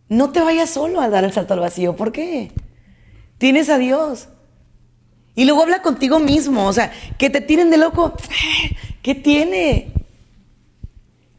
[0.08, 1.94] no te vayas solo a dar el salto al vacío.
[1.94, 2.50] ¿Por qué?
[3.38, 4.28] Tienes a Dios.
[5.36, 6.66] Y luego habla contigo mismo.
[6.66, 8.16] O sea, que te tiren de loco.
[9.02, 9.92] ¿Qué tiene?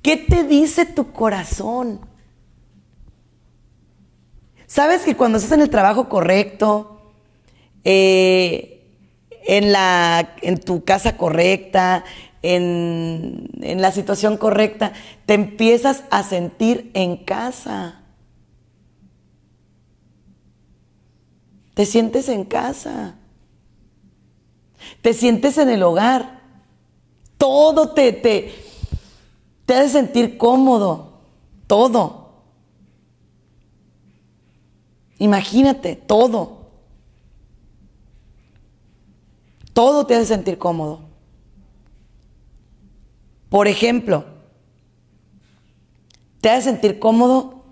[0.01, 2.01] ¿Qué te dice tu corazón?
[4.68, 7.14] Sabes que cuando estás en el trabajo correcto,
[7.86, 8.82] eh,
[9.45, 12.03] en, la, en tu casa correcta,
[12.41, 14.91] en, en la situación correcta,
[15.26, 18.01] te empiezas a sentir en casa.
[21.76, 23.16] Te sientes en casa.
[25.01, 26.42] Te sientes en el hogar.
[27.43, 28.55] Todo te, te,
[29.65, 31.19] te hace sentir cómodo.
[31.67, 32.45] Todo.
[35.17, 36.69] Imagínate, todo.
[39.73, 41.01] Todo te hace sentir cómodo.
[43.49, 44.23] Por ejemplo,
[46.39, 47.65] te hace sentir cómodo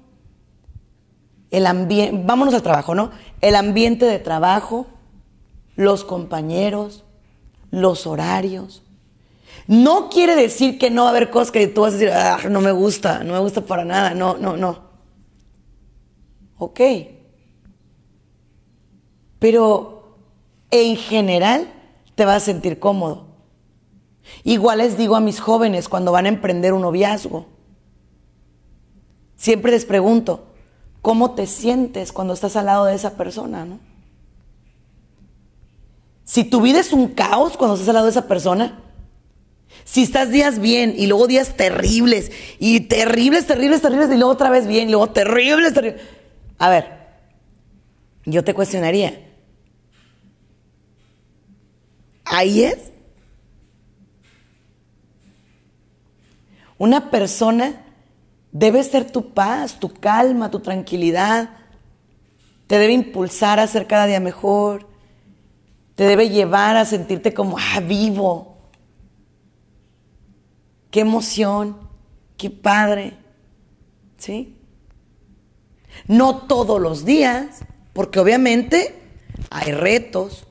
[1.50, 3.12] el ambiente, vámonos al trabajo, ¿no?
[3.40, 4.88] El ambiente de trabajo,
[5.78, 7.06] los compañeros,
[7.70, 8.84] los horarios.
[9.68, 12.40] No quiere decir que no va a haber cosas que tú vas a decir, ah,
[12.50, 14.92] no me gusta, no me gusta para nada, no, no, no.
[16.58, 16.80] Ok.
[19.40, 20.18] Pero
[20.70, 21.72] en general
[22.16, 23.28] te vas a sentir cómodo.
[24.44, 27.48] Igual les digo a mis jóvenes cuando van a emprender un noviazgo.
[29.36, 30.46] Siempre les pregunto,
[31.02, 33.66] ¿cómo te sientes cuando estás al lado de esa persona?
[33.66, 33.80] ¿no?
[36.24, 38.80] Si tu vida es un caos cuando estás al lado de esa persona,
[39.84, 44.50] si estás días bien y luego días terribles y terribles, terribles, terribles y luego otra
[44.50, 46.02] vez bien y luego terribles, terribles.
[46.58, 46.86] A ver,
[48.26, 49.20] yo te cuestionaría.
[52.26, 52.92] Ahí es.
[56.78, 57.84] Una persona
[58.52, 61.50] debe ser tu paz, tu calma, tu tranquilidad.
[62.68, 64.88] Te debe impulsar a ser cada día mejor.
[65.96, 68.51] Te debe llevar a sentirte como ah, vivo.
[70.92, 71.78] Qué emoción,
[72.38, 73.14] qué padre.
[74.18, 74.56] ¿Sí?
[76.08, 78.96] No todos los días, porque obviamente
[79.50, 80.46] hay retos,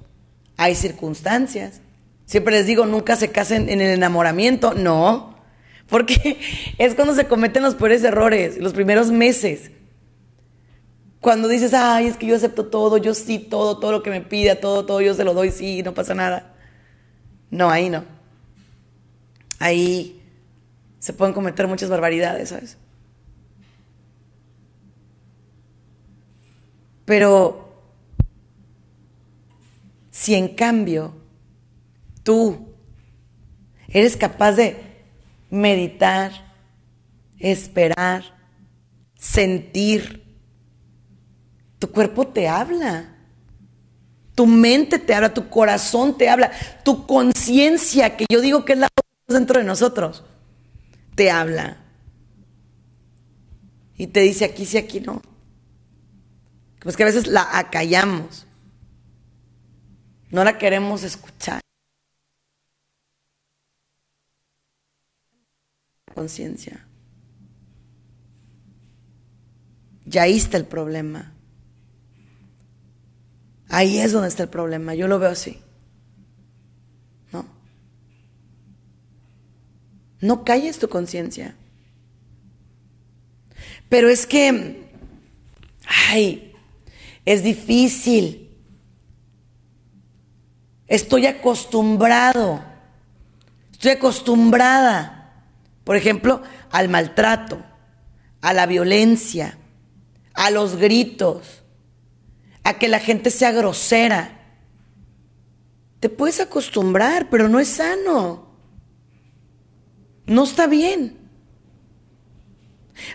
[0.57, 1.81] hay circunstancias.
[2.25, 4.75] Siempre les digo, nunca se casen en el enamoramiento.
[4.75, 5.35] No,
[5.89, 6.39] porque
[6.79, 9.71] es cuando se cometen los peores errores, los primeros meses.
[11.21, 14.23] Cuando dices, ay, es que yo acepto todo, yo sí, todo, todo lo que me
[14.23, 16.55] pida, todo, todo, yo se lo doy, sí, no pasa nada.
[17.51, 18.05] No, ahí no.
[19.59, 20.20] Ahí
[21.01, 22.79] se pueden cometer muchas barbaridades, ¿sabes?
[27.05, 27.75] Pero
[30.11, 31.13] si en cambio
[32.23, 32.69] tú
[33.89, 34.77] eres capaz de
[35.51, 36.31] meditar,
[37.39, 38.23] esperar,
[39.19, 40.23] sentir.
[41.79, 43.17] Tu cuerpo te habla.
[44.35, 46.51] tu mente te habla, tu corazón te habla,
[46.83, 48.89] tu conciencia, que yo digo que es la
[49.29, 50.25] dentro de nosotros,
[51.21, 51.77] te habla.
[53.99, 55.21] Y te dice aquí sí, aquí no.
[56.81, 58.47] Pues que a veces la acallamos.
[60.31, 61.61] No la queremos escuchar.
[66.15, 66.87] Conciencia.
[70.07, 71.35] Ya ahí está el problema.
[73.69, 74.95] Ahí es donde está el problema.
[74.95, 75.61] Yo lo veo así.
[80.21, 81.55] No calles tu conciencia.
[83.89, 84.91] Pero es que,
[85.87, 86.53] ay,
[87.25, 88.57] es difícil.
[90.87, 92.65] Estoy acostumbrado.
[93.73, 95.47] Estoy acostumbrada,
[95.85, 97.65] por ejemplo, al maltrato,
[98.43, 99.57] a la violencia,
[100.35, 101.63] a los gritos,
[102.63, 104.39] a que la gente sea grosera.
[105.99, 108.50] Te puedes acostumbrar, pero no es sano.
[110.31, 111.17] No está bien.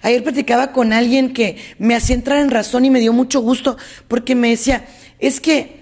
[0.02, 3.78] Ayer platicaba con alguien que me hacía entrar en razón y me dio mucho gusto
[4.10, 4.86] porque me decía,
[5.18, 5.80] es que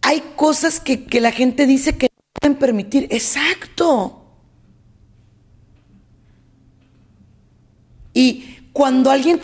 [0.00, 3.08] hay cosas que, que la gente dice que no pueden permitir.
[3.10, 4.24] Exacto.
[8.14, 9.40] Y cuando alguien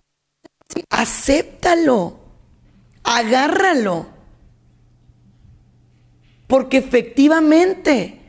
[0.88, 2.20] acéptalo,
[3.02, 4.06] agárralo,
[6.46, 8.23] porque efectivamente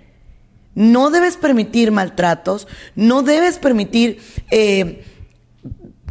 [0.76, 4.20] no debes permitir maltratos, no debes permitir
[4.52, 5.04] eh,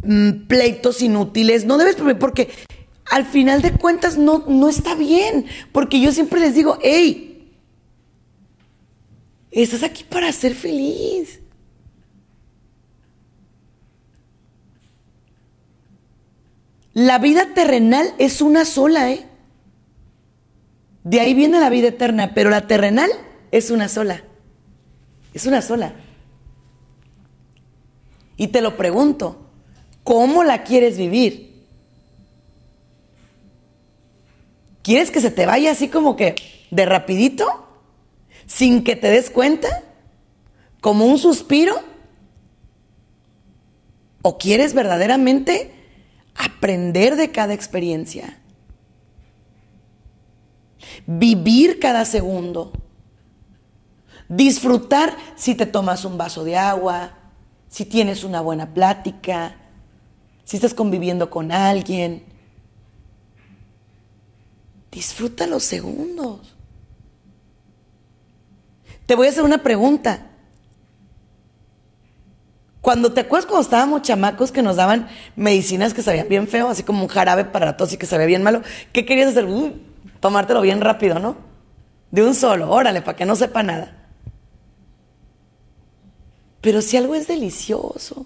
[0.03, 2.49] mm, pleitos inútiles, no debes permitir, porque
[3.11, 7.53] al final de cuentas no, no está bien, porque yo siempre les digo, hey,
[9.51, 11.39] estás aquí para ser feliz.
[16.93, 19.25] La vida terrenal es una sola, ¿eh?
[21.03, 23.11] De ahí viene la vida eterna, pero la terrenal
[23.51, 24.23] es una sola.
[25.35, 25.93] Es una sola.
[28.37, 29.49] Y te lo pregunto,
[30.05, 31.65] ¿cómo la quieres vivir?
[34.81, 36.35] ¿Quieres que se te vaya así como que
[36.71, 37.67] de rapidito?
[38.45, 39.83] ¿Sin que te des cuenta?
[40.79, 41.81] ¿Como un suspiro?
[44.21, 45.71] ¿O quieres verdaderamente
[46.35, 48.39] aprender de cada experiencia,
[51.05, 52.71] vivir cada segundo,
[54.29, 57.11] disfrutar si te tomas un vaso de agua,
[57.69, 59.55] si tienes una buena plática,
[60.43, 62.23] si estás conviviendo con alguien.
[64.91, 66.55] Disfruta los segundos.
[69.05, 70.27] Te voy a hacer una pregunta.
[72.81, 76.83] Cuando te acuerdas cuando estábamos chamacos que nos daban medicinas que sabían bien feo, así
[76.83, 78.61] como un jarabe para la tos y que sabía bien malo,
[78.93, 79.47] ¿qué querías hacer?
[80.19, 81.35] Tomártelo bien rápido, ¿no?
[82.11, 84.04] De un solo, órale, para que no sepa nada.
[86.65, 88.25] Pero si algo es delicioso,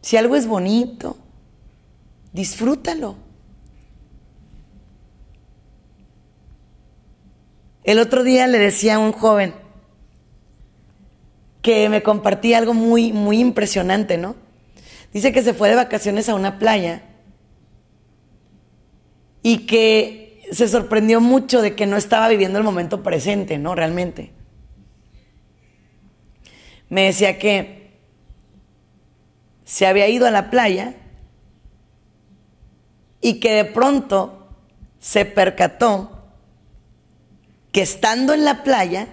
[0.00, 1.16] si algo es bonito,
[2.32, 3.14] disfrútalo.
[7.84, 9.54] El otro día le decía a un joven,
[11.62, 14.34] que me compartía algo muy, muy impresionante, ¿no?
[15.12, 17.04] Dice que se fue de vacaciones a una playa
[19.44, 23.76] y que se sorprendió mucho de que no estaba viviendo el momento presente, ¿no?
[23.76, 24.37] Realmente.
[26.88, 27.98] Me decía que
[29.64, 30.94] se había ido a la playa
[33.20, 34.48] y que de pronto
[34.98, 36.18] se percató
[37.72, 39.08] que estando en la playa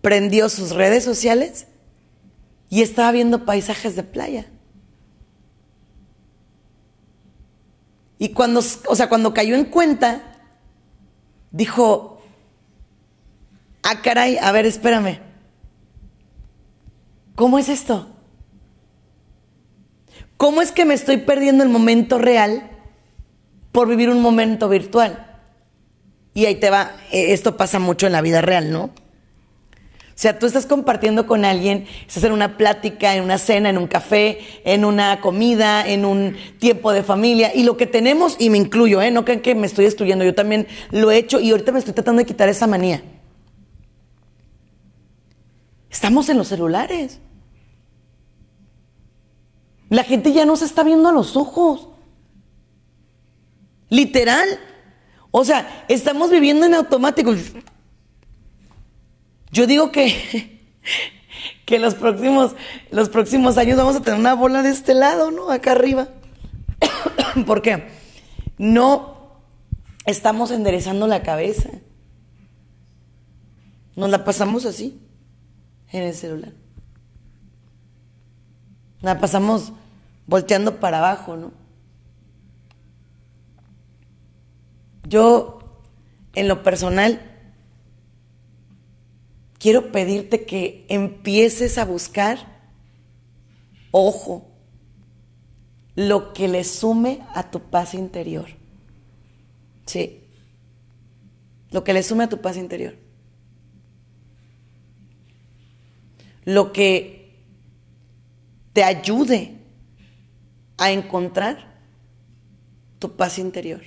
[0.00, 1.66] prendió sus redes sociales
[2.70, 4.46] y estaba viendo paisajes de playa.
[8.18, 10.22] Y cuando, o sea, cuando cayó en cuenta,
[11.50, 12.22] dijo,
[13.82, 15.29] ah, caray, a ver, espérame.
[17.40, 18.06] ¿Cómo es esto?
[20.36, 22.68] ¿Cómo es que me estoy perdiendo el momento real
[23.72, 25.40] por vivir un momento virtual?
[26.34, 28.82] Y ahí te va, eh, esto pasa mucho en la vida real, ¿no?
[28.82, 28.90] O
[30.16, 33.86] sea, tú estás compartiendo con alguien, estás en una plática, en una cena, en un
[33.86, 38.58] café, en una comida, en un tiempo de familia, y lo que tenemos, y me
[38.58, 39.10] incluyo, ¿eh?
[39.10, 41.94] no crean que me estoy excluyendo, yo también lo he hecho y ahorita me estoy
[41.94, 43.02] tratando de quitar esa manía.
[45.88, 47.18] Estamos en los celulares.
[49.90, 51.88] La gente ya no se está viendo a los ojos.
[53.90, 54.48] Literal.
[55.32, 57.34] O sea, estamos viviendo en automático.
[59.50, 60.60] Yo digo que,
[61.66, 62.54] que los próximos,
[62.92, 65.50] los próximos años vamos a tener una bola de este lado, ¿no?
[65.50, 66.08] Acá arriba.
[67.46, 67.88] ¿Por qué?
[68.58, 69.40] No
[70.06, 71.68] estamos enderezando la cabeza.
[73.96, 75.00] Nos la pasamos así,
[75.90, 76.52] en el celular.
[79.00, 79.72] La pasamos
[80.30, 81.52] volteando para abajo, ¿no?
[85.02, 85.82] Yo,
[86.36, 87.20] en lo personal,
[89.58, 92.38] quiero pedirte que empieces a buscar,
[93.90, 94.52] ojo,
[95.96, 98.46] lo que le sume a tu paz interior.
[99.84, 100.22] Sí,
[101.72, 102.94] lo que le sume a tu paz interior.
[106.44, 107.42] Lo que
[108.72, 109.59] te ayude
[110.80, 111.58] a encontrar
[112.98, 113.82] tu paz interior.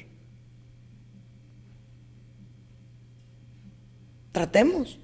[4.31, 4.99] Tratemos.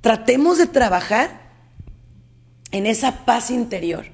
[0.00, 1.52] Tratemos de trabajar
[2.70, 4.06] en esa paz interior.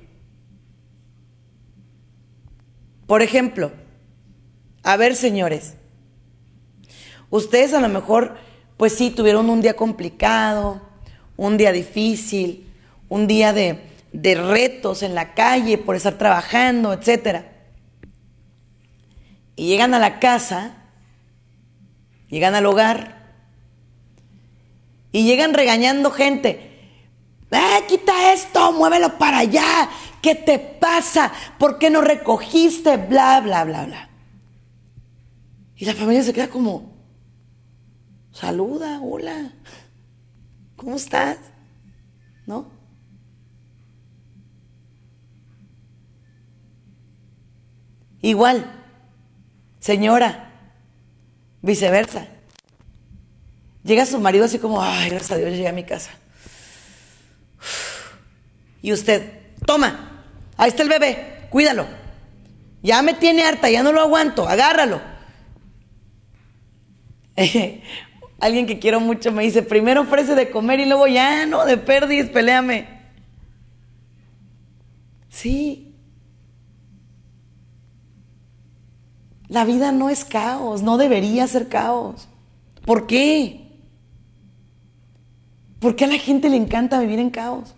[3.07, 3.70] Por ejemplo,
[4.83, 5.74] a ver señores,
[7.31, 8.37] ustedes a lo mejor,
[8.76, 10.83] pues sí, tuvieron un día complicado,
[11.37, 12.68] un día difícil,
[13.09, 13.81] un día de,
[14.13, 17.45] de retos en la calle por estar trabajando, etc.
[19.57, 20.79] Y llegan a la casa
[22.29, 23.17] Llegan al hogar
[25.11, 26.67] y llegan regañando gente.
[27.51, 28.73] ¡Eh, quita esto!
[28.73, 29.89] ¡Muévelo para allá!
[30.21, 31.33] ¿Qué te pasa?
[31.59, 32.99] ¿Por qué no recogiste?
[32.99, 34.11] Bla, bla, bla, bla.
[35.77, 36.93] Y la familia se queda como,
[38.33, 39.53] saluda, hola,
[40.77, 41.39] ¿cómo estás?
[42.47, 42.78] ¿No?
[48.23, 48.71] Igual,
[49.81, 50.49] señora,
[51.62, 52.27] Viceversa.
[53.85, 56.11] Llega su marido así como, ay, gracias a Dios, llegué a mi casa.
[58.83, 60.25] Y usted, toma,
[60.57, 61.87] ahí está el bebé, cuídalo.
[62.83, 65.01] Ya me tiene harta, ya no lo aguanto, agárralo.
[68.41, 71.77] alguien que quiero mucho me dice, primero ofrece de comer y luego ya, no, de
[71.77, 72.89] perdiz, peleame.
[75.29, 75.88] Sí,
[79.49, 82.29] La vida no es caos, no debería ser caos.
[82.85, 83.69] ¿Por qué?
[85.81, 87.75] ¿Por qué a la gente le encanta vivir en caos?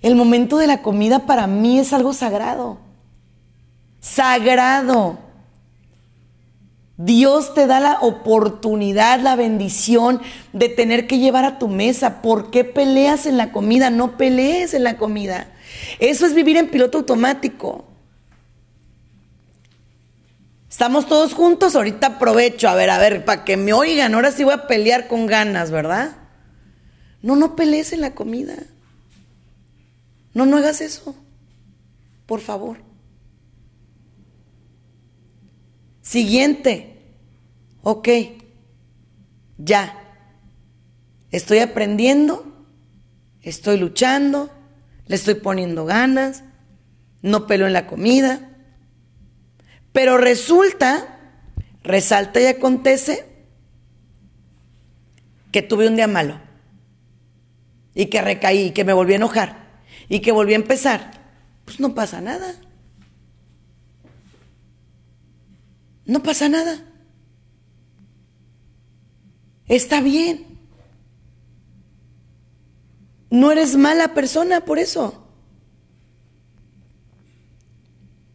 [0.00, 2.78] El momento de la comida para mí es algo sagrado.
[4.00, 5.18] Sagrado.
[6.96, 10.20] Dios te da la oportunidad, la bendición
[10.52, 12.22] de tener que llevar a tu mesa.
[12.22, 13.90] ¿Por qué peleas en la comida?
[13.90, 15.48] No pelees en la comida.
[15.98, 17.84] Eso es vivir en piloto automático.
[20.74, 24.42] Estamos todos juntos, ahorita aprovecho, a ver, a ver, para que me oigan, ahora sí
[24.42, 26.16] voy a pelear con ganas, ¿verdad?
[27.22, 28.56] No, no pelees en la comida.
[30.32, 31.14] No, no hagas eso.
[32.26, 32.78] Por favor.
[36.02, 37.14] Siguiente.
[37.84, 38.08] Ok.
[39.58, 39.96] Ya.
[41.30, 42.52] Estoy aprendiendo.
[43.42, 44.50] Estoy luchando.
[45.06, 46.42] Le estoy poniendo ganas.
[47.22, 48.53] No peleo en la comida.
[49.94, 51.20] Pero resulta,
[51.84, 53.26] resalta y acontece
[55.52, 56.40] que tuve un día malo
[57.94, 61.12] y que recaí y que me volví a enojar y que volví a empezar.
[61.64, 62.56] Pues no pasa nada.
[66.06, 66.82] No pasa nada.
[69.68, 70.58] Está bien.
[73.30, 75.24] No eres mala persona por eso.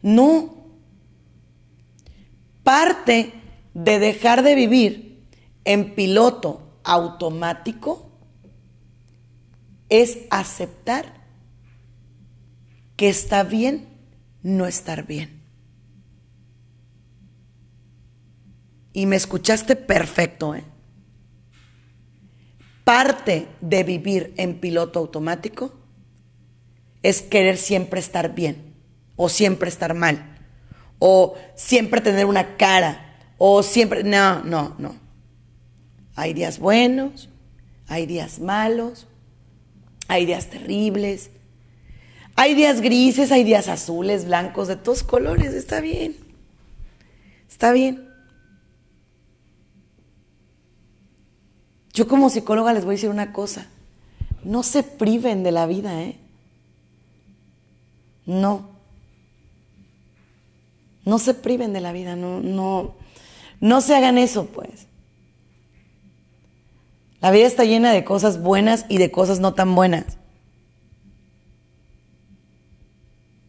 [0.00, 0.59] No
[2.62, 3.32] parte
[3.74, 5.26] de dejar de vivir
[5.64, 8.10] en piloto automático
[9.88, 11.26] es aceptar
[12.96, 13.88] que está bien
[14.42, 15.42] no estar bien.
[18.92, 20.64] Y me escuchaste perfecto, ¿eh?
[22.84, 25.72] Parte de vivir en piloto automático
[27.02, 28.74] es querer siempre estar bien
[29.16, 30.29] o siempre estar mal
[31.00, 34.94] o siempre tener una cara, o siempre, no, no, no.
[36.14, 37.28] Hay días buenos,
[37.88, 39.08] hay días malos,
[40.06, 41.30] hay días terribles,
[42.36, 46.16] hay días grises, hay días azules, blancos, de todos colores, está bien,
[47.48, 48.08] está bien.
[51.92, 53.66] Yo como psicóloga les voy a decir una cosa,
[54.44, 56.16] no se priven de la vida, ¿eh?
[58.26, 58.69] No.
[61.04, 62.94] No se priven de la vida, no, no,
[63.60, 64.86] no se hagan eso, pues.
[67.20, 70.16] La vida está llena de cosas buenas y de cosas no tan buenas.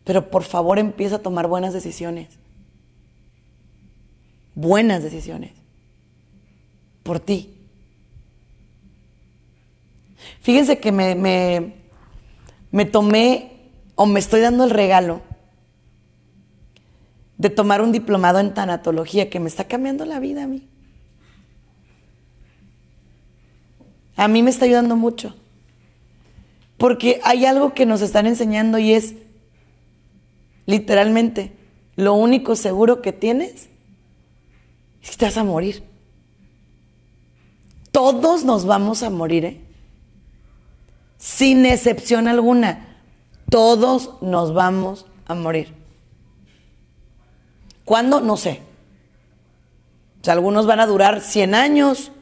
[0.03, 2.29] Pero por favor empieza a tomar buenas decisiones.
[4.55, 5.51] Buenas decisiones.
[7.03, 7.53] Por ti.
[10.41, 11.75] Fíjense que me, me,
[12.71, 15.21] me tomé o me estoy dando el regalo
[17.41, 20.67] de tomar un diplomado en tanatología que me está cambiando la vida a mí.
[24.15, 25.35] A mí me está ayudando mucho.
[26.77, 29.15] Porque hay algo que nos están enseñando y es
[30.67, 31.51] literalmente
[31.95, 33.69] lo único seguro que tienes
[35.01, 35.83] es que te vas a morir.
[37.91, 39.61] Todos nos vamos a morir, ¿eh?
[41.17, 42.99] Sin excepción alguna.
[43.49, 45.80] Todos nos vamos a morir.
[47.91, 48.21] ¿Cuándo?
[48.21, 48.61] No sé.
[50.21, 52.13] O sea, algunos van a durar 100 años,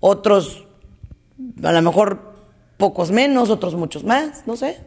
[0.00, 0.64] otros
[1.62, 2.32] a lo mejor
[2.78, 4.80] pocos menos, otros muchos más, no sé.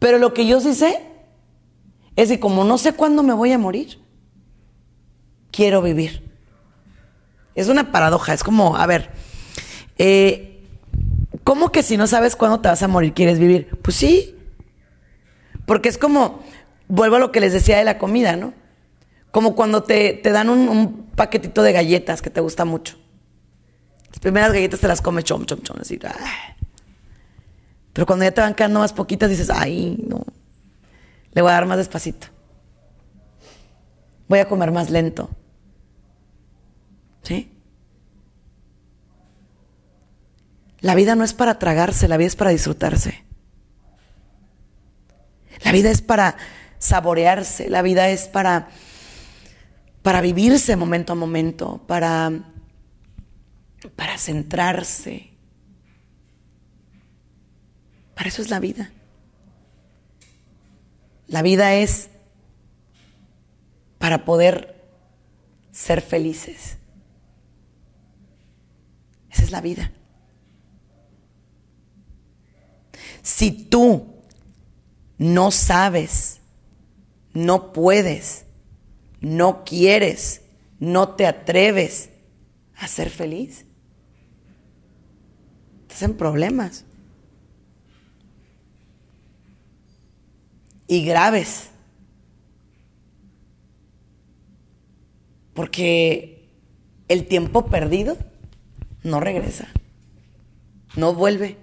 [0.00, 1.06] Pero lo que yo sí sé
[2.16, 4.00] es que como no sé cuándo me voy a morir,
[5.52, 6.28] quiero vivir.
[7.54, 9.12] Es una paradoja, es como, a ver,
[9.96, 10.66] eh,
[11.44, 13.78] ¿cómo que si no sabes cuándo te vas a morir quieres vivir?
[13.80, 14.34] Pues sí,
[15.66, 16.42] porque es como,
[16.88, 18.52] vuelvo a lo que les decía de la comida, ¿no?
[19.30, 22.96] Como cuando te, dan un, paquetito de galletas que te gusta mucho.
[24.10, 25.98] Las primeras galletas te las comes chom, chom, chom, así.
[27.92, 30.22] Pero cuando ya te van quedando más poquitas, dices, ay, no.
[31.32, 32.28] Le voy a dar más despacito.
[34.28, 35.30] Voy a comer más lento.
[37.22, 37.50] ¿Sí?
[40.80, 43.24] La vida no es para tragarse, la vida es para disfrutarse.
[45.64, 46.36] La vida es para
[46.84, 48.68] saborearse, la vida es para,
[50.02, 52.30] para vivirse momento a momento, para,
[53.96, 55.30] para centrarse.
[58.14, 58.92] Para eso es la vida.
[61.26, 62.10] La vida es
[63.96, 64.84] para poder
[65.72, 66.76] ser felices.
[69.30, 69.90] Esa es la vida.
[73.22, 74.06] Si tú
[75.16, 76.40] no sabes
[77.34, 78.46] no puedes,
[79.20, 80.42] no quieres,
[80.78, 82.10] no te atreves
[82.76, 83.66] a ser feliz.
[85.82, 86.84] Estás en problemas.
[90.86, 91.70] Y graves.
[95.54, 96.48] Porque
[97.08, 98.16] el tiempo perdido
[99.02, 99.68] no regresa.
[100.96, 101.58] No vuelve.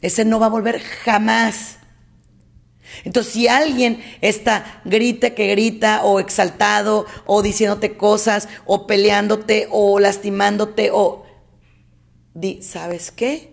[0.00, 1.77] Ese no va a volver jamás.
[3.04, 9.98] Entonces, si alguien está grita que grita o exaltado o diciéndote cosas o peleándote o
[9.98, 11.24] lastimándote o
[12.34, 13.52] di, ¿sabes qué?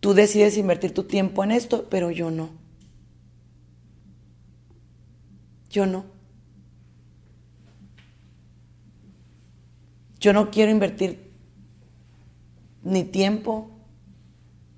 [0.00, 2.50] Tú decides invertir tu tiempo en esto, pero yo no.
[5.70, 6.04] Yo no.
[10.18, 11.32] Yo no quiero invertir
[12.82, 13.70] ni tiempo,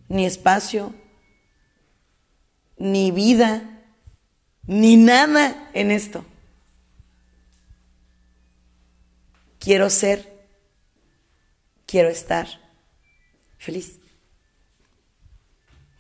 [0.09, 0.95] ni espacio,
[2.77, 3.83] ni vida,
[4.67, 6.25] ni nada en esto.
[9.59, 10.47] Quiero ser,
[11.87, 12.47] quiero estar
[13.59, 13.99] feliz.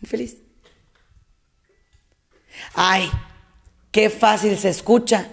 [0.04, 0.36] Feliz.
[2.74, 3.10] Ay,
[3.90, 5.28] qué fácil se escucha,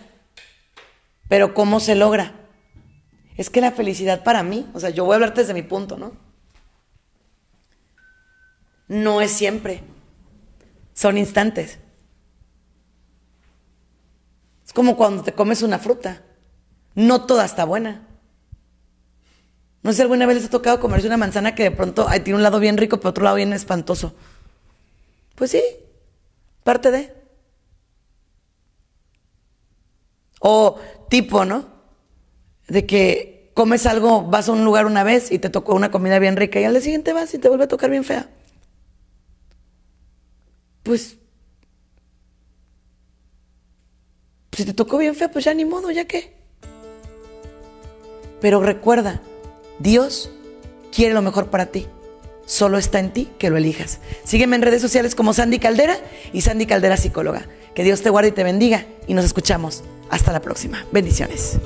[1.27, 2.33] pero ¿cómo se logra?
[3.37, 5.97] Es que la felicidad para mí, o sea, yo voy a hablarte desde mi punto,
[5.97, 6.13] ¿no?
[8.87, 9.83] No es siempre.
[10.93, 11.79] Son instantes.
[14.65, 16.21] Es como cuando te comes una fruta.
[16.95, 18.07] No toda está buena.
[19.83, 22.35] No sé si alguna vez les ha tocado comerse una manzana que de pronto tiene
[22.35, 24.13] un lado bien rico, pero otro lado bien espantoso.
[25.35, 25.61] Pues sí,
[26.63, 27.13] parte de.
[30.39, 30.79] O
[31.09, 31.65] tipo, ¿no?
[32.67, 36.19] De que comes algo, vas a un lugar una vez y te tocó una comida
[36.19, 38.29] bien rica y al día siguiente vas y te vuelve a tocar bien fea.
[40.83, 41.17] Pues,
[44.51, 46.33] si te tocó bien fea, pues ya ni modo, ya qué.
[48.41, 49.21] Pero recuerda,
[49.79, 50.31] Dios
[50.93, 51.87] quiere lo mejor para ti.
[52.45, 53.99] Solo está en ti que lo elijas.
[54.25, 55.97] Sígueme en redes sociales como Sandy Caldera
[56.33, 57.45] y Sandy Caldera Psicóloga.
[57.75, 59.83] Que Dios te guarde y te bendiga y nos escuchamos.
[60.09, 60.85] Hasta la próxima.
[60.91, 61.57] Bendiciones.